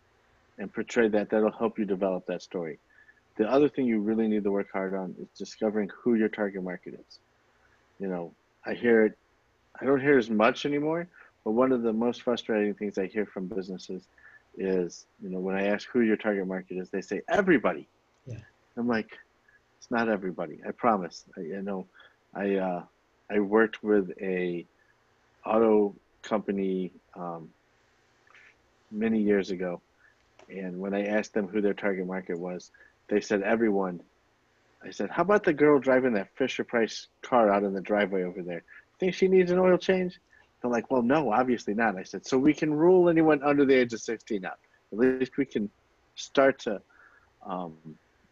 [0.58, 1.30] And portray that.
[1.30, 2.80] That'll help you develop that story.
[3.38, 6.64] The other thing you really need to work hard on is discovering who your target
[6.64, 7.20] market is.
[8.00, 8.34] You know
[8.66, 9.18] i hear it
[9.80, 11.08] i don't hear as much anymore
[11.44, 14.08] but one of the most frustrating things i hear from businesses
[14.58, 17.88] is you know when i ask who your target market is they say everybody.
[18.26, 18.38] Yeah.
[18.78, 19.18] i'm like
[19.84, 20.62] it's not everybody.
[20.66, 21.26] I promise.
[21.38, 21.86] I, know,
[22.34, 22.84] I uh,
[23.30, 24.66] I worked with a
[25.46, 27.50] auto company um,
[28.92, 29.82] many years ago,
[30.50, 32.72] and when I asked them who their target market was,
[33.10, 34.00] they said everyone.
[34.86, 38.24] I said, how about the girl driving that Fisher Price car out in the driveway
[38.24, 38.64] over there?
[39.00, 40.18] Think she needs an oil change?
[40.62, 41.98] They're like, well, no, obviously not.
[41.98, 44.60] I said, so we can rule anyone under the age of 16 out.
[44.94, 45.70] At least we can
[46.16, 46.82] start to.
[47.46, 47.76] Um,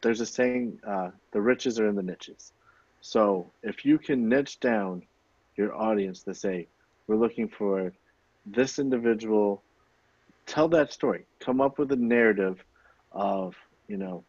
[0.02, 2.54] there's a saying, uh, the riches are in the niches.
[3.02, 5.04] So if you can niche down
[5.56, 6.68] your audience to say,
[7.08, 7.92] we're looking for
[8.46, 9.62] this individual,
[10.46, 11.26] tell that story.
[11.40, 12.64] Come up with a narrative
[13.12, 13.56] of,
[13.88, 14.24] you know,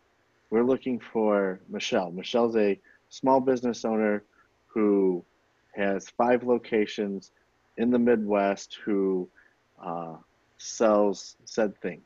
[0.51, 2.11] we're looking for Michelle.
[2.11, 4.23] Michelle's a small business owner
[4.67, 5.25] who
[5.75, 7.31] has five locations
[7.79, 9.29] in the Midwest who
[9.83, 10.17] uh,
[10.59, 12.03] sells said thing.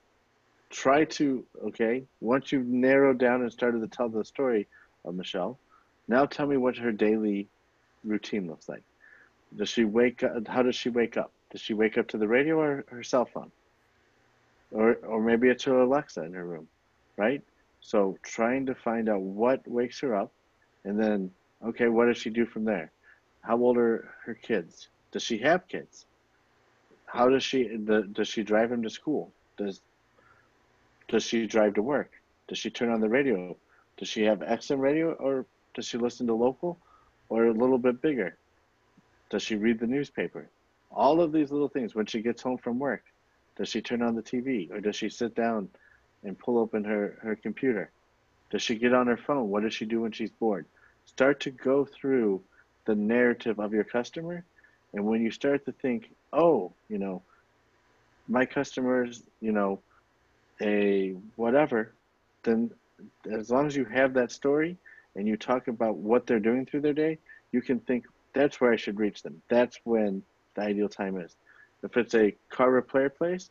[0.77, 4.69] Try to, okay, once you've narrowed down and started to tell the story
[5.07, 5.59] of Michelle,
[6.07, 7.49] now tell me what her daily
[8.05, 8.83] routine looks like.
[9.57, 10.47] Does she wake up?
[10.47, 11.33] How does she wake up?
[11.51, 13.51] Does she wake up to the radio or her cell phone?
[14.71, 16.69] Or, or maybe it's her Alexa in her room,
[17.17, 17.43] right?
[17.81, 20.31] So trying to find out what wakes her up
[20.85, 21.31] and then,
[21.65, 22.93] okay, what does she do from there?
[23.41, 24.89] How old are her kids?
[25.11, 26.05] Does she have kids?
[27.07, 29.33] How does she, the, does she drive them to school?
[29.57, 29.81] Does,
[31.09, 32.13] does she drive to work?
[32.49, 33.57] Does she turn on the radio?
[33.97, 36.79] Does she have XM radio or does she listen to local
[37.29, 38.37] or a little bit bigger?
[39.31, 40.49] Does she read the newspaper?
[40.91, 43.03] All of these little things when she gets home from work.
[43.57, 45.69] Does she turn on the TV or does she sit down
[46.25, 47.91] and pull open her, her computer?
[48.51, 49.49] Does she get on her phone?
[49.49, 50.67] What does she do when she's bored?
[51.07, 52.43] Start to go through
[52.85, 54.45] the narrative of your customer.
[54.93, 57.23] And when you start to think, oh, you know,
[58.29, 59.81] my customers, you know,
[60.61, 61.93] a whatever,
[62.43, 62.71] then
[63.31, 64.77] as long as you have that story
[65.15, 67.19] and you talk about what they're doing through their day,
[67.53, 69.41] you can think that's where I should reach them.
[69.49, 70.23] That's when
[70.55, 71.35] the ideal time is.
[71.83, 73.51] If it's a car repair place,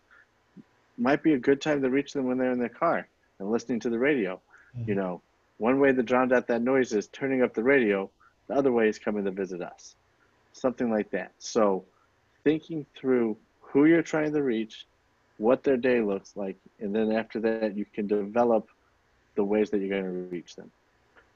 [0.98, 3.08] might be a good time to reach them when they're in their car
[3.40, 4.40] and listening to the radio.
[4.78, 4.90] Mm-hmm.
[4.90, 5.22] You know,
[5.58, 8.10] one way to drown out that noise is turning up the radio.
[8.48, 9.96] The other way is coming to visit us.
[10.54, 11.32] Something like that.
[11.40, 11.86] So
[12.44, 14.86] thinking through who you're trying to reach,
[15.38, 18.68] what their day looks like, and then after that you can develop
[19.36, 20.72] the ways that you're going to reach them.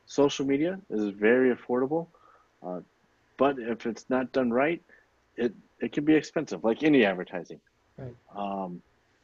[0.06, 2.08] Social media is very affordable,
[2.66, 2.80] uh,
[3.38, 4.82] but if it's not done right,
[5.36, 7.60] it, it can be expensive, like any advertising.
[7.98, 8.16] Right.
[8.36, 8.82] Um,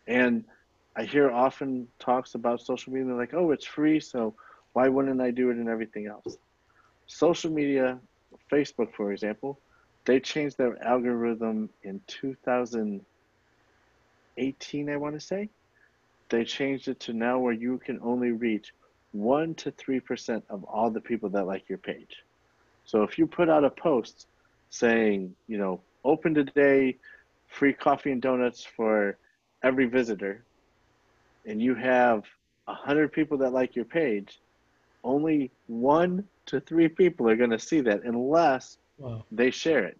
[0.08, 0.44] and
[0.96, 4.34] I hear often talks about social media, they're like, oh, it's free, so
[4.74, 6.38] why wouldn't I do it and everything else?
[7.08, 7.98] Social media,
[8.52, 9.60] Facebook, for example,
[10.06, 12.00] they changed their algorithm in
[14.38, 15.50] 2018, I want to say.
[16.30, 18.74] They changed it to now where you can only reach
[19.12, 22.24] 1 to 3% of all the people that like your page.
[22.86, 24.28] So if you put out a post
[24.70, 26.98] saying, you know, open today,
[27.48, 29.18] free coffee and donuts for
[29.64, 30.44] every visitor
[31.46, 32.24] and you have
[32.68, 34.40] a hundred people that like your page,
[35.04, 39.24] only one to three people are going to see that unless wow.
[39.32, 39.98] they share it,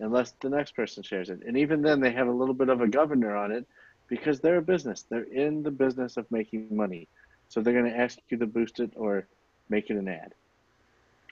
[0.00, 1.42] unless the next person shares it.
[1.46, 3.66] And even then, they have a little bit of a governor on it
[4.08, 5.04] because they're a business.
[5.08, 7.08] They're in the business of making money.
[7.48, 9.26] So they're going to ask you to boost it or
[9.68, 10.34] make it an ad.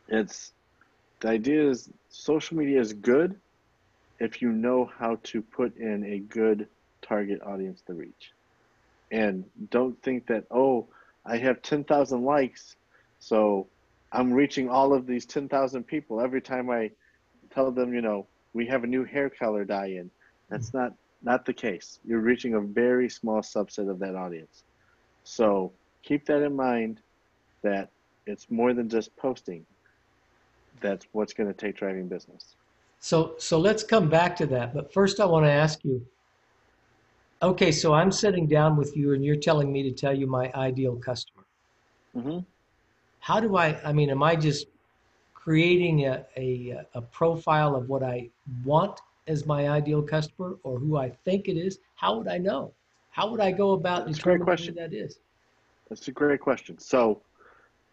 [0.09, 0.53] It's
[1.21, 3.39] the idea is social media is good
[4.19, 6.69] if you know how to put in a good
[7.01, 8.33] target audience to reach.
[9.11, 10.87] And don't think that, oh,
[11.25, 12.77] I have 10,000 likes,
[13.21, 13.67] so
[14.11, 16.91] I'm reaching all of these 10,000 people every time I
[17.55, 20.11] tell them, you know, we have a new hair color dye in.
[20.48, 20.92] That's not
[21.22, 22.00] not the case.
[22.05, 24.64] You're reaching a very small subset of that audience.
[25.24, 25.72] So
[26.03, 27.00] keep that in mind
[27.62, 27.90] that
[28.26, 29.64] it's more than just posting.
[30.80, 32.57] That's what's going to take driving business.
[32.98, 34.74] So so let's come back to that.
[34.74, 36.05] But first I want to ask you
[37.42, 40.53] Okay, so I'm sitting down with you and you're telling me to tell you my
[40.55, 41.44] ideal customer.
[42.16, 42.38] Mm-hmm.
[43.18, 44.66] How do I, I mean, am I just
[45.43, 48.28] creating a, a, a profile of what I
[48.64, 51.78] want as my ideal customer or who I think it is?
[51.97, 52.72] How would I know?
[53.11, 55.18] How would I go about That's determining who that is?
[55.88, 56.78] That's a great question.
[56.78, 57.20] So,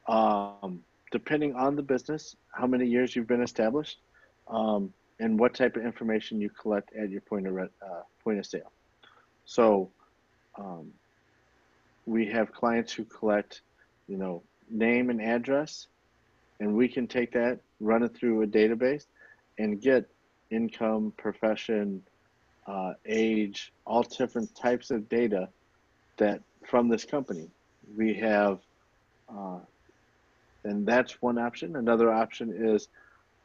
[0.08, 0.82] um,
[1.12, 4.00] depending on the business, how many years you've been established,
[4.47, 7.68] um, and what type of information you collect at your point of uh,
[8.24, 8.72] point of sale.
[9.45, 9.89] So
[10.58, 10.91] um,
[12.06, 13.62] we have clients who collect,
[14.08, 15.88] you know, name and address,
[16.60, 19.05] and we can take that, run it through a database,
[19.57, 20.10] and get
[20.51, 22.01] income, profession,
[22.68, 25.49] uh, age, all different types of data
[26.18, 27.49] that from this company.
[27.97, 28.60] We have,
[29.34, 29.60] uh,
[30.64, 31.76] and that's one option.
[31.76, 32.89] Another option is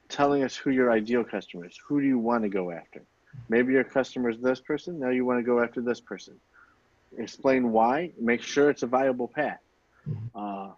[0.08, 1.78] telling us who your ideal customer is.
[1.86, 3.02] Who do you want to go after?
[3.48, 4.98] Maybe your customer is this person.
[4.98, 6.34] Now you want to go after this person.
[7.16, 8.12] Explain why.
[8.20, 9.60] Make sure it's a viable path.
[10.08, 10.38] Mm-hmm.
[10.38, 10.72] Uh,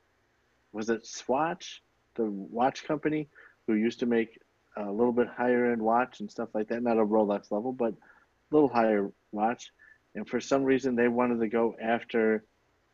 [0.73, 1.83] was it Swatch,
[2.17, 3.29] the watch company,
[3.67, 4.41] who used to make
[4.77, 7.93] a little bit higher end watch and stuff like that, not a Rolex level, but
[7.93, 9.71] a little higher watch.
[10.15, 12.45] And for some reason, they wanted to go after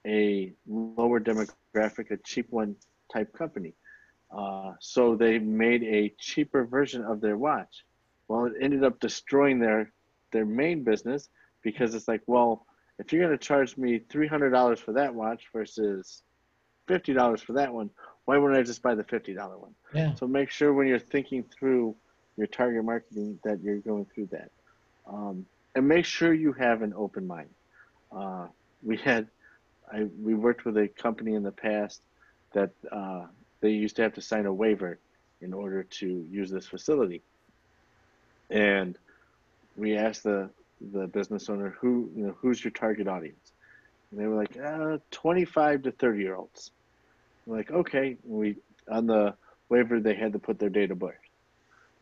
[0.07, 2.77] a lower demographic, a cheap one
[3.13, 3.75] type company.
[4.31, 7.85] Uh, so they made a cheaper version of their watch.
[8.29, 9.93] Well, it ended up destroying their
[10.33, 11.29] their main business
[11.63, 12.67] because it's like, well,
[12.99, 16.23] if you're going to charge me three hundred dollars for that watch versus
[16.89, 17.91] fifty dollars for that one,
[18.25, 19.75] why wouldn't I just buy the fifty dollar one?
[19.93, 20.15] Yeah.
[20.15, 21.97] So make sure when you're thinking through
[22.37, 24.51] your target marketing that you're going through that,
[25.07, 27.51] um, and make sure you have an open mind.
[28.17, 28.47] Uh,
[28.83, 29.29] we had,
[29.93, 32.03] I we worked with a company in the past
[32.53, 33.27] that uh,
[33.61, 34.99] they used to have to sign a waiver
[35.41, 37.23] in order to use this facility.
[38.51, 38.97] And
[39.77, 40.51] we asked the
[40.93, 43.53] the business owner who you know who's your target audience,
[44.11, 46.71] and they were like uh, 25 to 30 year olds.
[47.47, 48.57] We're like okay, we
[48.91, 49.35] on the
[49.69, 51.15] waiver they had to put their data birth.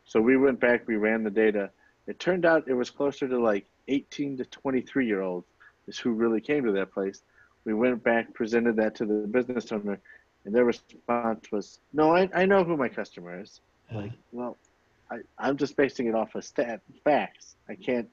[0.04, 1.70] So we went back, we ran the data.
[2.06, 5.46] It turned out it was closer to like 18 to 23 year olds
[5.86, 7.22] is who really came to that place.
[7.64, 10.00] We went back, presented that to the business owner,
[10.44, 13.60] and their response was, "No, I, I know who my customer is."
[13.92, 14.56] Like, well,
[15.10, 17.56] I, I'm just basing it off of stat facts.
[17.68, 18.08] I can't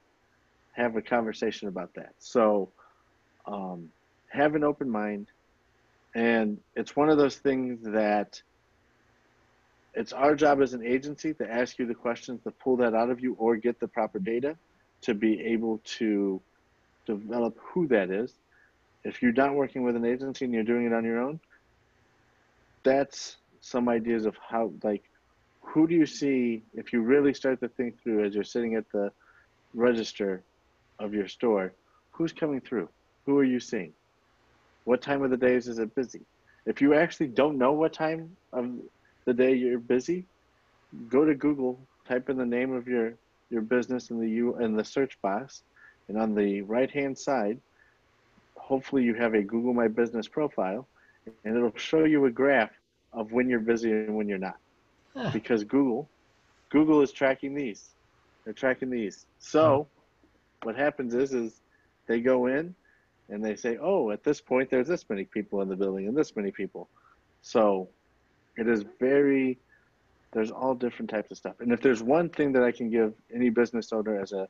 [0.73, 2.13] have a conversation about that.
[2.19, 2.69] So,
[3.45, 3.89] um,
[4.29, 5.27] have an open mind,
[6.15, 8.41] and it's one of those things that
[9.93, 13.09] it's our job as an agency to ask you the questions to pull that out
[13.09, 14.55] of you or get the proper data
[15.01, 16.41] to be able to
[17.05, 18.33] develop who that is.
[19.03, 21.39] If you're not working with an agency and you're doing it on your own,
[22.83, 25.03] that's some ideas of how like
[25.61, 28.89] who do you see if you really start to think through as you're sitting at
[28.91, 29.11] the
[29.73, 30.41] register
[30.99, 31.73] of your store
[32.11, 32.87] who's coming through
[33.25, 33.91] who are you seeing
[34.87, 36.21] what time of the day is it busy?
[36.65, 38.71] If you actually don't know what time of
[39.25, 40.25] the day you're busy
[41.09, 41.77] go to google
[42.07, 43.13] type in the name of your
[43.49, 45.63] your business in the u in the search box
[46.07, 47.59] and on the right hand side
[48.55, 50.87] hopefully you have a google my business profile
[51.43, 52.71] and it'll show you a graph
[53.11, 54.57] of when you're busy and when you're not.
[55.15, 55.29] Huh.
[55.33, 56.07] because google
[56.69, 57.89] google is tracking these.
[58.43, 59.25] They're tracking these.
[59.39, 59.87] So
[60.61, 60.67] hmm.
[60.67, 61.61] what happens is is
[62.07, 62.73] they go in
[63.29, 66.17] and they say oh at this point there's this many people in the building and
[66.17, 66.89] this many people
[67.41, 67.89] so
[68.57, 69.59] it is very
[70.33, 73.13] there's all different types of stuff and if there's one thing that i can give
[73.33, 74.47] any business owner as a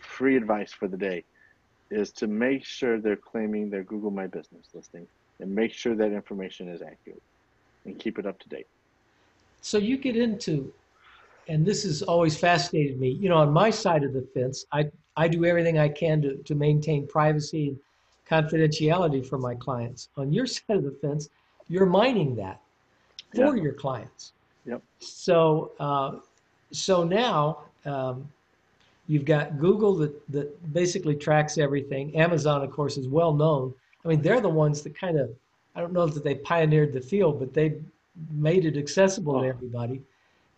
[0.00, 1.24] free advice for the day
[1.90, 5.06] is to make sure they're claiming their google my business listing
[5.40, 7.22] and make sure that information is accurate
[7.86, 8.66] and keep it up to date
[9.62, 10.72] So you get into,
[11.48, 13.10] and this has always fascinated me.
[13.10, 14.90] You know, on my side of the fence, I
[15.20, 17.78] I do everything I can to to maintain privacy and
[18.32, 20.08] confidentiality for my clients.
[20.16, 21.28] On your side of the fence,
[21.68, 22.60] you're mining that
[23.34, 24.32] for your clients.
[24.64, 24.82] Yep.
[24.98, 26.10] So uh,
[26.72, 28.26] so now um,
[29.08, 32.16] you've got Google that that basically tracks everything.
[32.16, 33.74] Amazon, of course, is well known.
[34.04, 35.30] I mean, they're the ones that kind of
[35.76, 37.74] I don't know that they pioneered the field, but they
[38.32, 39.54] made it accessible to Oh.
[39.54, 40.00] everybody.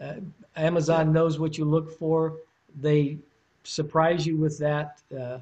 [0.00, 0.14] Uh,
[0.56, 2.34] Amazon knows what you look for.
[2.80, 3.18] They
[3.64, 5.00] surprise you with that.
[5.16, 5.38] Uh,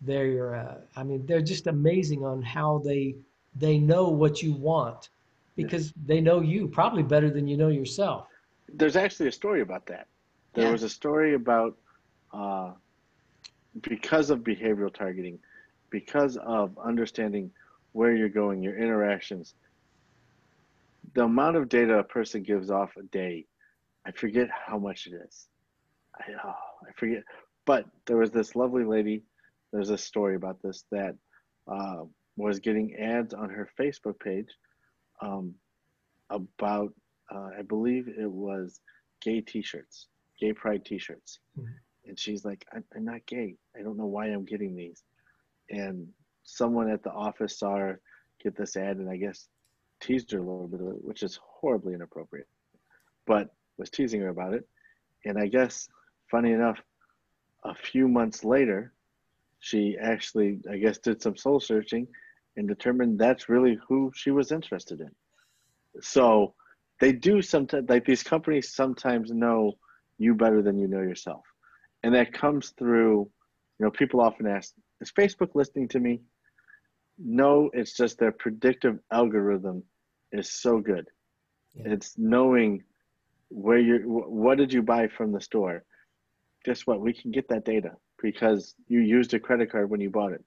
[0.00, 3.16] they're, uh, I mean, they're just amazing on how they
[3.54, 5.10] they know what you want
[5.56, 8.26] because they know you probably better than you know yourself.
[8.72, 10.06] there's actually a story about that.
[10.54, 10.70] There Yeah.
[10.70, 11.76] was a story about
[12.32, 12.72] uh,
[13.82, 15.38] because of behavioral targeting,
[15.90, 17.50] because of understanding
[17.92, 19.54] where you're going, your interactions,
[21.14, 23.46] the amount of data a person gives off a day,
[24.06, 25.48] I forget how much it is.
[26.18, 26.50] I, oh,
[26.88, 27.22] I forget.
[27.64, 29.22] But there was this lovely lady,
[29.72, 31.14] there's a story about this that
[31.68, 32.04] uh,
[32.36, 34.48] was getting ads on her Facebook page
[35.20, 35.54] um,
[36.30, 36.92] about,
[37.32, 38.80] uh, I believe it was
[39.20, 40.08] gay t-shirts,
[40.40, 41.38] gay pride t-shirts.
[41.58, 41.66] Mhm.
[42.06, 43.56] And she's like, I'm, I'm not gay.
[43.78, 45.04] I don't know why I'm getting these.
[45.70, 46.08] And
[46.42, 48.00] someone at the office saw her
[48.42, 49.48] get this ad and I guess
[50.00, 52.48] teased her a little bit, of it, which is horribly inappropriate,
[53.24, 54.68] but was teasing her about it.
[55.24, 55.88] And I guess,
[56.28, 56.82] funny enough,
[57.64, 58.92] a few months later,
[59.60, 62.06] she actually, I guess, did some soul searching
[62.56, 65.10] and determined that's really who she was interested in.
[66.00, 66.54] So
[67.00, 69.72] they do sometimes, like these companies sometimes know
[70.18, 71.44] you better than you know yourself.
[72.02, 73.30] And that comes through,
[73.78, 76.20] you know, people often ask, is Facebook listening to me?
[77.18, 79.84] No, it's just their predictive algorithm
[80.32, 81.06] is so good.
[81.74, 81.92] Yeah.
[81.92, 82.82] It's knowing
[83.48, 83.98] where you
[84.28, 85.84] what did you buy from the store.
[86.64, 87.00] Guess what?
[87.00, 87.92] We can get that data
[88.22, 90.44] because you used a credit card when you bought it.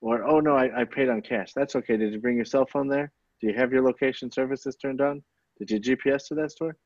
[0.00, 1.52] Or, oh no, I, I paid on cash.
[1.54, 1.96] That's okay.
[1.96, 3.12] Did you bring your cell phone there?
[3.40, 5.22] Do you have your location services turned on?
[5.58, 6.76] Did you GPS to that store?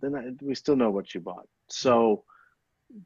[0.00, 1.46] Then I, we still know what you bought.
[1.68, 2.24] So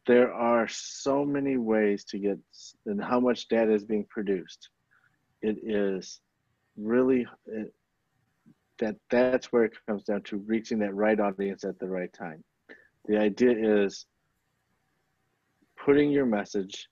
[0.06, 2.38] there are so many ways to get
[2.86, 4.68] and how much data is being produced.
[5.40, 6.20] It is
[6.76, 7.74] really it,
[8.78, 12.44] that that's where it comes down to reaching that right audience at the right time.
[13.06, 14.06] The idea is
[15.84, 16.88] putting your message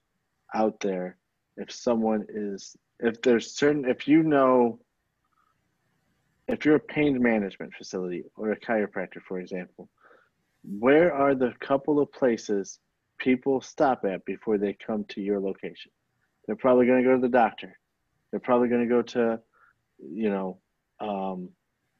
[0.53, 1.17] out there
[1.57, 4.79] if someone is if there's certain if you know
[6.47, 9.89] if you're a pain management facility or a chiropractor for example
[10.63, 12.79] where are the couple of places
[13.17, 15.91] people stop at before they come to your location?
[16.45, 17.77] They're probably going to go to the doctor.
[18.29, 19.39] They're probably going to go to
[19.99, 20.59] you know
[20.99, 21.49] um,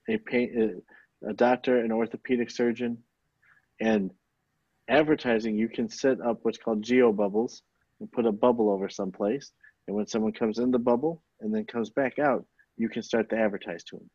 [0.09, 0.81] a pain
[1.27, 2.97] a doctor an orthopedic surgeon.
[3.79, 4.11] And
[4.91, 7.63] advertising you can set up what's called geo bubbles
[7.99, 9.51] and put a bubble over someplace.
[9.87, 12.45] And when someone comes in the bubble and then comes back out,
[12.77, 14.09] you can start to advertise to them.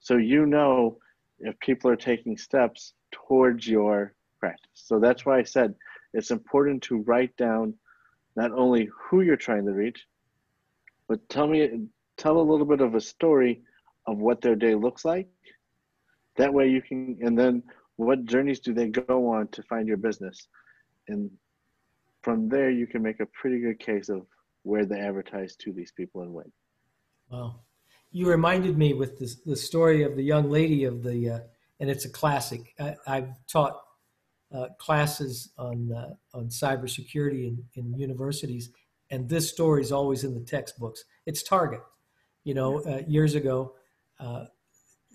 [0.00, 0.98] So you know
[1.38, 4.70] if people are taking steps towards your practice.
[4.74, 5.74] So that's why I said
[6.12, 7.74] it's important to write down
[8.36, 10.06] not only who you're trying to reach,
[11.08, 11.68] but tell me
[12.16, 13.62] tell a little bit of a story
[14.06, 15.28] of what their day looks like.
[16.36, 17.62] That way you can and then
[17.96, 20.48] what journeys do they go on to find your business?
[21.08, 21.30] And
[22.22, 24.26] from there you can make a pretty good case of
[24.62, 26.50] where they advertise to these people and when.
[27.30, 27.60] Wow.
[28.10, 31.38] You reminded me with this, the story of the young lady of the, uh,
[31.80, 32.74] and it's a classic.
[32.78, 33.80] I, have taught
[34.54, 38.70] uh, classes on uh, on cybersecurity in, in universities,
[39.10, 41.04] and this story is always in the textbooks.
[41.26, 41.80] It's Target.
[42.44, 43.74] You know, uh, years ago,
[44.20, 44.44] uh,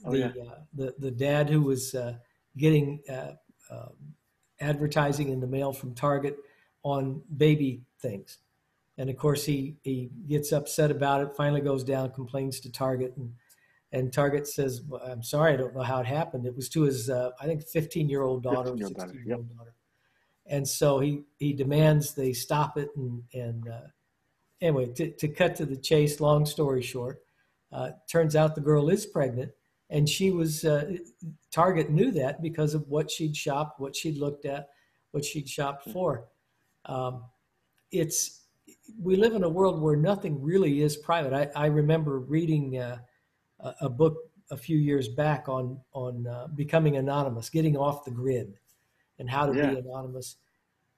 [0.04, 0.26] oh, the, yeah.
[0.26, 1.96] Uh, the the dad who was
[2.60, 3.00] uh, getting
[3.70, 3.94] um,
[4.60, 6.38] advertising in the mail from Target
[6.84, 8.40] on baby things.
[8.98, 13.14] And of course, he, he gets upset about it, finally goes down, complains to Target.
[13.16, 13.34] And,
[13.94, 16.46] and Target says, well, I'm sorry, I don't know how it happened.
[16.46, 19.74] It was to his, uh, I think, 15 year old daughter, 16 year old daughter.
[20.46, 22.90] And so he, he demands they stop it.
[22.96, 23.88] And, and uh,
[24.62, 27.22] anyway, to, to cut to the chase, long story short,
[27.72, 29.52] uh, turns out the girl is pregnant.
[29.90, 30.98] And she was, uh,
[31.52, 34.70] Target knew that because of what she'd shopped, what she'd looked at,
[35.12, 36.26] what she'd shopped for.
[36.86, 37.24] Um,
[37.92, 38.40] it's
[39.02, 41.34] we live in a world where nothing really is private.
[41.34, 42.98] I, I remember reading uh,
[43.82, 44.18] a, book
[44.52, 48.54] a few years back on on uh, becoming anonymous, getting off the grid,
[49.20, 49.72] and how to yeah.
[49.72, 50.38] be anonymous.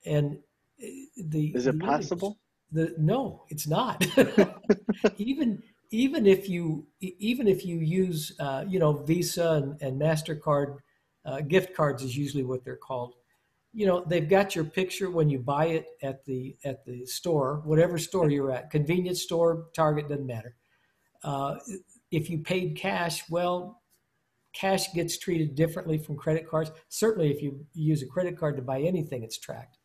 [0.06, 0.38] And
[0.82, 0.88] uh,
[1.18, 2.40] the is it possible?
[2.72, 4.06] The no, it's not.
[5.18, 5.62] even
[5.92, 10.78] even if you even if you use uh, you know Visa and, and Mastercard
[11.26, 13.14] uh, gift cards is usually what they're called
[13.74, 17.62] you know they've got your picture when you buy it at the at the store
[17.66, 20.56] whatever store you're at convenience store target doesn't matter.
[21.24, 21.56] Uh,
[22.10, 23.82] if you paid cash well
[24.54, 26.72] cash gets treated differently from credit cards.
[26.90, 29.78] Certainly if you use a credit card to buy anything it's tracked.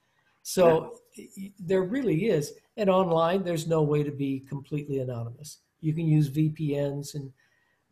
[0.42, 1.50] So yeah.
[1.58, 2.52] there really is.
[2.76, 7.32] And online there's no way to be completely anonymous you can use vpns and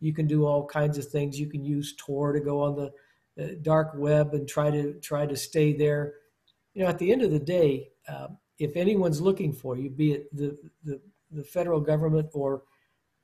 [0.00, 2.92] you can do all kinds of things you can use tor to go on the
[3.42, 6.14] uh, dark web and try to try to stay there.
[6.74, 8.28] You know, at the end of the day, uh,
[8.58, 12.62] if anyone's looking for you, be it the the, the federal government or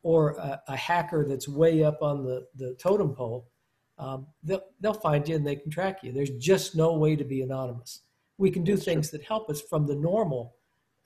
[0.02, 3.50] or a, a, hacker that's way up on the, the totem pole,
[3.98, 6.10] um, they'll, they'll find you and they can track you.
[6.10, 8.00] There's just no way to be anonymous.
[8.38, 9.18] We can do that's things true.
[9.18, 10.56] that help us from the normal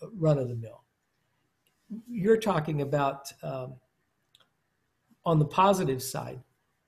[0.01, 0.84] uh, run of the mill.
[2.09, 3.75] You're talking about um,
[5.25, 6.41] on the positive side,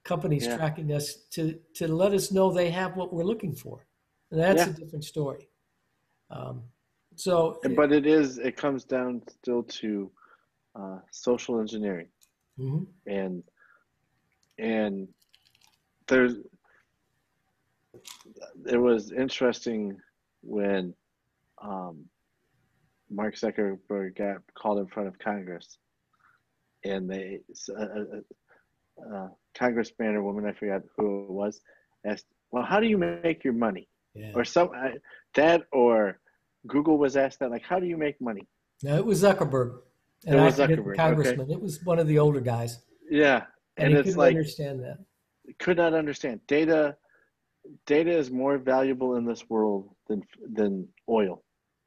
[0.05, 0.57] companies yeah.
[0.57, 3.87] tracking us to to let us know they have what we're looking for.
[4.31, 4.71] And that's yeah.
[4.71, 5.49] a different story.
[6.31, 6.63] Um,
[7.15, 10.11] so, but it is it comes down still to
[10.75, 12.09] uh, social engineering,
[12.59, 12.85] mm-hmm.
[13.11, 13.43] and
[14.59, 15.09] and
[16.09, 16.35] there's
[18.71, 19.99] it was interesting
[20.43, 20.95] when
[21.63, 22.05] um,
[23.11, 25.79] Mark Zuckerberg got called in front of Congress,
[26.85, 27.41] and they
[27.71, 31.61] uh, uh, uh, congressman or woman, I forgot who it was,
[32.05, 34.33] asked, "Well, how do you make your money?" Yeah.
[34.35, 34.91] Or some uh,
[35.35, 36.19] that or
[36.67, 38.47] Google was asked that, like, "How do you make money?"
[38.83, 39.79] No, it was Zuckerberg.
[40.27, 41.43] And it was Zuckerberg, congressman.
[41.43, 41.53] Okay.
[41.53, 42.81] It was one of the older guys.
[43.09, 43.45] Yeah,
[43.77, 44.99] and, and it's like understand that.
[45.59, 46.97] Could not understand data.
[47.85, 51.43] Data is more valuable in this world than than oil.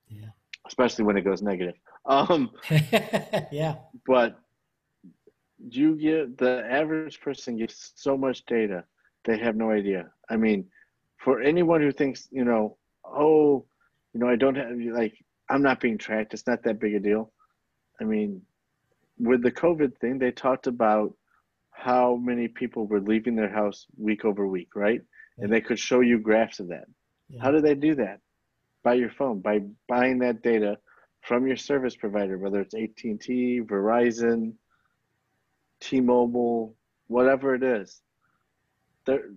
[0.08, 0.28] Yeah.
[0.70, 1.76] Especially when it goes negative.
[2.06, 2.52] Um,
[3.52, 3.76] yeah.
[4.08, 4.40] But
[5.60, 8.82] you get the average person gets so much data
[9.26, 10.64] they have no idea i mean
[11.18, 13.66] for anyone who thinks you know oh
[14.14, 15.14] you know i don't have like
[15.50, 17.34] i'm not being tracked it's not that big a deal
[18.00, 18.42] i mean
[19.18, 21.14] with the covid thing they talked about
[21.80, 25.02] how many people were leaving their house week over week, right?
[25.38, 26.86] And they could show you graphs of that.
[27.30, 27.42] Yeah.
[27.42, 28.20] How do they do that?
[28.84, 30.78] By your phone, by buying that data
[31.22, 34.54] from your service provider, whether it's AT&T, Verizon,
[35.82, 36.76] T-Mobile,
[37.08, 38.02] whatever it is.
[39.06, 39.32] There,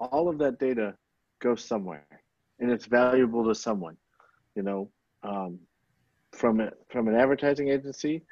[0.00, 0.94] all of that data
[1.40, 2.06] goes somewhere,
[2.58, 3.96] and it's valuable to someone.
[4.54, 4.90] You know,
[5.22, 5.60] um,
[6.32, 8.22] from it from an advertising agency,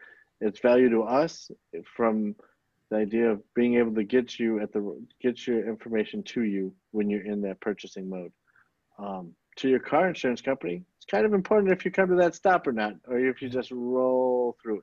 [0.40, 1.50] it's value to us
[1.96, 2.34] from
[2.90, 6.74] the idea of being able to get you at the get your information to you
[6.92, 8.32] when you're in that purchasing mode.
[8.98, 12.34] Um, to your car insurance company, it's kind of important if you come to that
[12.34, 14.82] stop or not, or if you just roll through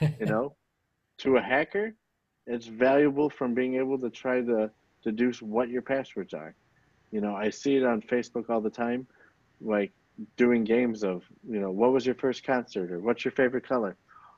[0.00, 0.14] it.
[0.20, 0.54] You know,
[1.18, 1.94] to a hacker,
[2.46, 4.70] it's valuable from being able to try to
[5.02, 6.54] deduce what your passwords are.
[7.10, 9.06] You know, I see it on Facebook all the time,
[9.60, 9.92] like
[10.36, 13.96] doing games of, you know, what was your first concert or what's your favorite color?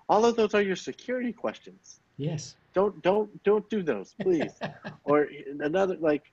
[0.09, 2.01] All of those are your security questions.
[2.17, 2.57] Yes.
[2.75, 4.53] Don't don't don't do those, please.
[5.05, 5.29] or
[5.61, 6.33] another like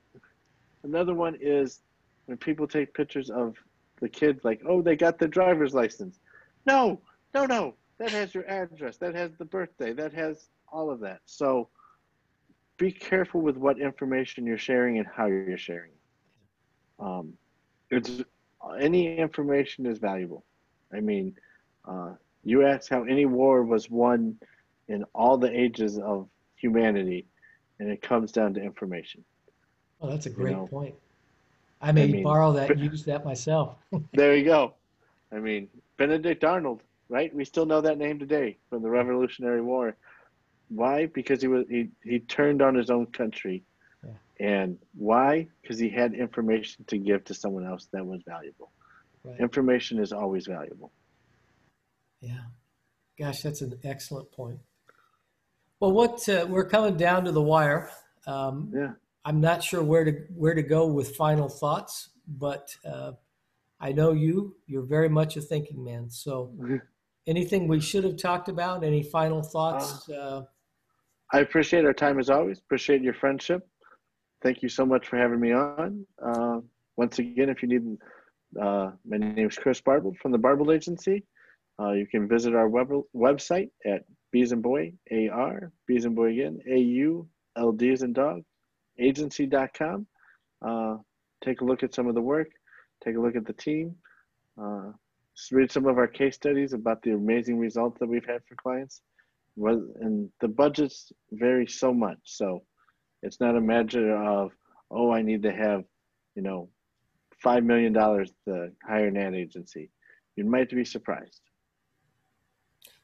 [0.83, 1.81] another one is
[2.31, 3.57] when people take pictures of
[3.99, 6.21] the kids like, "Oh, they got the driver's license."
[6.65, 7.01] No.
[7.33, 7.75] No, no.
[7.97, 8.95] That has your address.
[8.97, 9.91] That has the birthday.
[9.91, 11.19] That has all of that.
[11.25, 11.67] So
[12.77, 15.91] be careful with what information you're sharing and how you're sharing.
[16.99, 17.33] Um,
[17.89, 18.23] it's
[18.79, 20.45] any information is valuable.
[20.93, 21.35] I mean,
[21.83, 22.13] uh,
[22.45, 24.37] you ask how any war was won
[24.87, 27.27] in all the ages of humanity,
[27.79, 29.21] and it comes down to information.
[29.99, 30.95] Oh, that's a great you know, point.
[31.81, 33.75] I may I mean, borrow that and use that myself.
[34.13, 34.75] there you go.
[35.31, 35.67] I mean,
[35.97, 37.33] Benedict Arnold, right?
[37.33, 39.95] We still know that name today from the Revolutionary War.
[40.69, 41.07] Why?
[41.07, 43.63] Because he was he, he turned on his own country.
[44.03, 44.11] Yeah.
[44.39, 45.47] And why?
[45.61, 48.71] Because he had information to give to someone else that was valuable.
[49.23, 49.39] Right.
[49.39, 50.91] Information is always valuable.
[52.21, 52.41] Yeah.
[53.19, 54.59] Gosh, that's an excellent point.
[55.79, 57.89] Well, what uh, we're coming down to the wire.
[58.27, 58.91] Um, yeah.
[59.25, 63.13] I'm not sure where to where to go with final thoughts, but uh,
[63.79, 64.55] I know you.
[64.67, 66.09] You're very much a thinking man.
[66.09, 66.77] So, mm-hmm.
[67.27, 68.83] anything we should have talked about?
[68.83, 70.09] Any final thoughts?
[70.09, 70.43] Uh, uh
[71.33, 72.59] I appreciate our time as always.
[72.59, 73.65] Appreciate your friendship.
[74.43, 76.05] Thank you so much for having me on.
[76.21, 76.59] Uh,
[76.97, 77.97] once again, if you need,
[78.61, 81.23] uh, my name is Chris Barbauld from the Barbauld Agency.
[81.79, 86.31] Uh, you can visit our web- website at Bees and Boy, A-R, Bees and Boy
[86.31, 88.43] again, A-U, L-D as in dog,
[88.99, 90.07] agency.com.
[90.65, 90.97] Uh,
[91.43, 92.49] take a look at some of the work.
[93.03, 93.95] Take a look at the team.
[94.61, 94.91] Uh,
[95.51, 99.01] read some of our case studies about the amazing results that we've had for clients
[99.57, 102.19] and the budgets vary so much.
[102.23, 102.63] So
[103.21, 104.51] it's not a matter of,
[104.89, 105.83] oh, I need to have,
[106.35, 106.69] you know,
[107.43, 109.89] $5 million to hire an ad agency.
[110.35, 111.41] You might be surprised.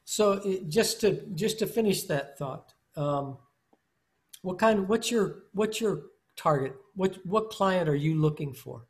[0.04, 3.36] So just to, just to finish that thought, um,
[4.42, 6.02] what kind of, what's your, what's your
[6.36, 6.74] target?
[6.94, 8.86] What, what client are you looking for?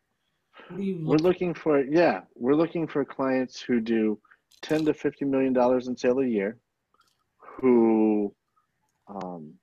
[0.77, 4.19] You we're looking for, yeah, we're looking for clients who do
[4.63, 6.59] 10 to 50 million dollars in sale a year
[7.39, 8.35] who
[9.09, 9.55] um,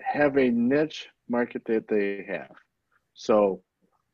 [0.00, 2.54] have a niche market that they have.
[3.14, 3.62] So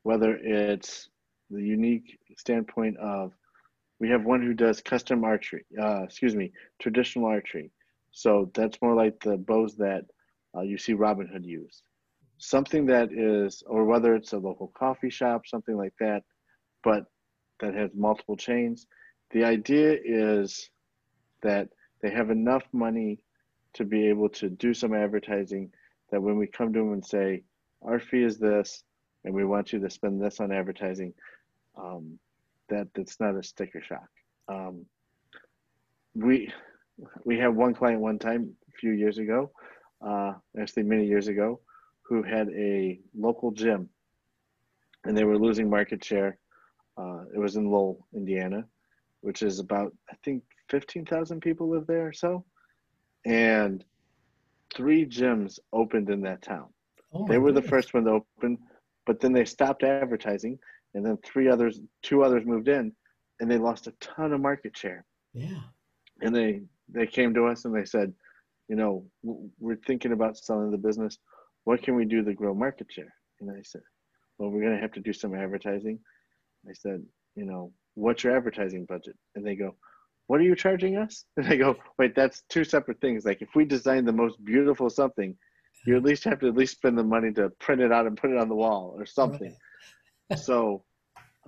[0.03, 1.09] whether it's
[1.51, 3.33] the unique standpoint of
[4.01, 7.71] we have one who does custom archery, uh, excuse me, traditional archery.
[8.19, 10.03] So that's more like the bows that
[10.53, 11.83] uh, you see Robinhood use.
[12.39, 16.25] Something that is, or whether it's a local coffee shop, something like that,
[16.83, 17.05] but
[17.61, 18.89] that has multiple chains.
[19.31, 20.69] The idea is
[21.43, 21.69] that
[22.03, 23.21] they have enough money
[23.75, 25.71] to be able to do some advertising
[26.11, 27.45] that when we come to them and say
[27.83, 28.83] our fee is this
[29.25, 31.15] and we want you to spend this on advertising
[31.81, 32.19] um,
[32.69, 34.09] that that's not a sticker shock
[34.49, 34.85] um,
[36.15, 36.51] we
[37.25, 39.51] we had one client one time a few years ago
[40.07, 41.61] uh, actually many years ago
[42.03, 43.89] who had a local gym
[45.05, 46.39] and they were losing market share
[46.97, 48.65] uh, it was in lowell indiana
[49.21, 52.45] which is about i think 15,000 people live there or so.
[53.25, 53.85] And
[54.75, 56.67] three gyms opened in that town.
[57.13, 57.65] Oh they were goodness.
[57.65, 58.59] the first one to open,
[59.07, 60.59] but then they stopped advertising,
[60.95, 62.93] and then three others, two others moved in,
[63.41, 65.05] and they lost a ton of market share.
[65.33, 65.61] Yeah.
[66.21, 68.13] And they they came to us and they said,
[68.69, 71.19] you know, we're thinking about selling the business.
[71.65, 73.13] What can we do to grow market share?
[73.41, 73.83] And I said,
[74.39, 75.99] well, we're going to have to do some advertising.
[76.69, 77.03] I said,
[77.35, 79.17] you know, what's your advertising budget?
[79.35, 79.75] And they go,
[80.27, 81.25] what are you charging us?
[81.37, 83.25] And I go, wait, that's two separate things.
[83.25, 85.37] Like if we design the most beautiful something,
[85.87, 88.17] you at least have to at least spend the money to print it out and
[88.17, 89.57] put it on the wall or something.
[90.31, 90.39] Right.
[90.39, 90.85] so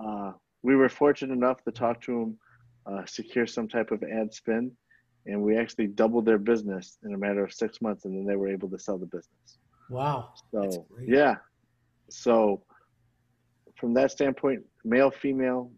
[0.02, 0.32] uh,
[0.62, 2.38] we were fortunate enough to talk to them,
[2.86, 4.72] uh, secure some type of ad spend,
[5.26, 8.36] and we actually doubled their business in a matter of six months, and then they
[8.36, 9.58] were able to sell the business.
[9.90, 10.32] Wow.
[10.50, 11.36] So yeah,
[12.08, 12.62] so
[13.76, 15.70] from that standpoint, male, female,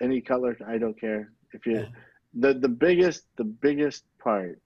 [0.00, 1.32] any color, I don't care.
[1.52, 1.86] If you, yeah.
[2.34, 4.58] the the biggest the biggest part,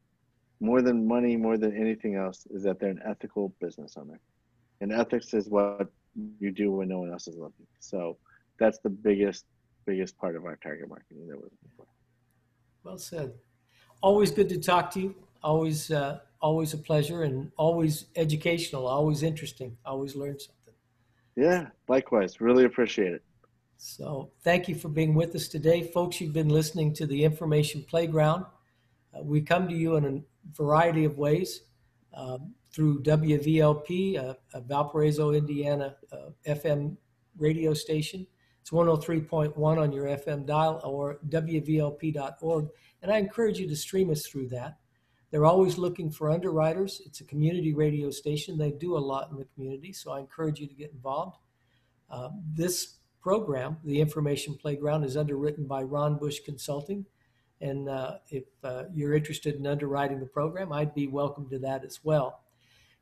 [0.61, 4.21] more than money, more than anything else, is that they're an ethical business owner,
[4.81, 5.89] and ethics is what
[6.39, 7.67] you do when no one else is looking.
[7.81, 8.17] So
[8.59, 9.45] that's the biggest
[9.87, 11.87] biggest part of our target marketing that we're looking for.
[12.85, 13.33] Well said.
[14.03, 15.15] Always good to talk to you.
[15.43, 18.87] Always uh, always a pleasure and always educational.
[18.87, 19.77] Always interesting.
[19.85, 20.75] Always learn something.
[21.37, 22.41] Yeah, likewise.
[22.41, 23.23] Really appreciate it.
[23.79, 25.83] So, thank you for being with us today.
[25.83, 28.47] Folks, you've been listening to the Information Playground.
[29.15, 31.63] Uh, we come to you in a variety of ways
[32.15, 36.97] um, through WVLP, uh, a Valparaiso, Indiana uh, FM
[37.39, 38.27] radio station.
[38.67, 42.69] It's 103.1 on your FM dial or WVLP.org.
[43.01, 44.79] And I encourage you to stream us through that.
[45.31, 47.01] They're always looking for underwriters.
[47.07, 48.59] It's a community radio station.
[48.59, 51.37] They do a lot in the community, so I encourage you to get involved.
[52.11, 57.07] Uh, this program, the Information Playground, is underwritten by Ron Bush Consulting.
[57.61, 61.85] And uh, if uh, you're interested in underwriting the program, I'd be welcome to that
[61.85, 62.41] as well.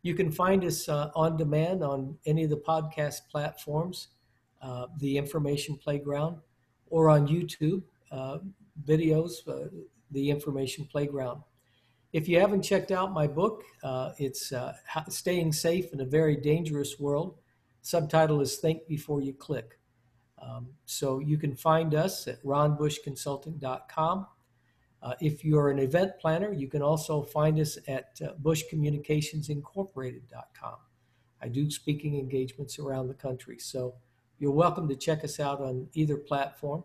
[0.03, 4.09] You can find us uh, on demand on any of the podcast platforms,
[4.65, 6.39] uh, the Information Playground,
[6.89, 8.39] or on YouTube uh,
[8.85, 9.35] videos,
[10.11, 11.43] the Information Playground.
[12.15, 14.73] If you haven't checked out my book, uh, it's uh,
[15.09, 17.39] Staying Safe in a Very Dangerous World.
[17.83, 19.81] Subtitle is Think Before You Click.
[20.41, 24.27] Um, so you can find us at ronbushconsulting.com.
[25.03, 30.77] Uh, if you're an event planner, you can also find us at uh, bushcommunicationsincorporated.com.
[31.43, 33.95] I do speaking engagements around the country, so
[34.39, 36.85] you're welcome to check us out on either platform.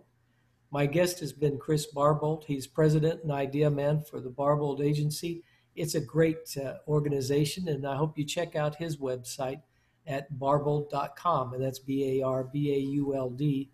[0.71, 2.43] My guest has been Chris Barbauld.
[2.45, 5.43] He's president and idea man for the Barbauld Agency.
[5.75, 9.61] It's a great uh, organization, and I hope you check out his website
[10.05, 13.71] at barbauld.com, and that's B A R B A U L D.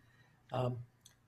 [0.53, 0.77] Um,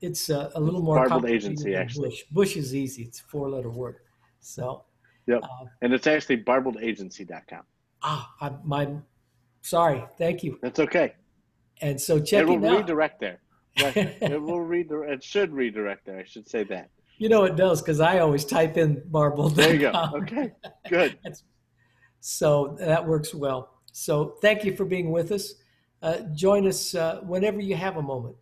[0.01, 2.09] it's uh, a little more Barbauld Agency, actually.
[2.09, 2.23] Bush.
[2.31, 3.03] Bush is easy.
[3.03, 3.97] It's a four-letter word.
[4.39, 4.85] So.
[5.25, 5.41] Yep.
[5.43, 7.63] Uh, and it's actually barbauldagency.com.
[8.03, 8.87] Ah, I, my,
[9.61, 10.05] sorry.
[10.17, 10.59] Thank you.
[10.61, 11.15] That's okay.
[11.81, 13.39] And so check it, it will redirect there.
[13.77, 15.13] it will redirect.
[15.13, 16.19] It should redirect there.
[16.19, 16.89] I should say that.
[17.17, 19.49] You know it does because I always type in marble.
[19.49, 19.91] There you go.
[20.15, 20.51] Okay,
[20.87, 21.17] good.
[22.19, 23.81] so that works well.
[23.91, 25.55] So thank you for being with us.
[26.01, 28.35] Uh, join us uh, whenever you have a moment.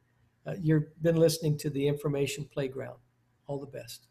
[0.45, 2.97] Uh, you've been listening to the Information Playground.
[3.47, 4.01] All the best.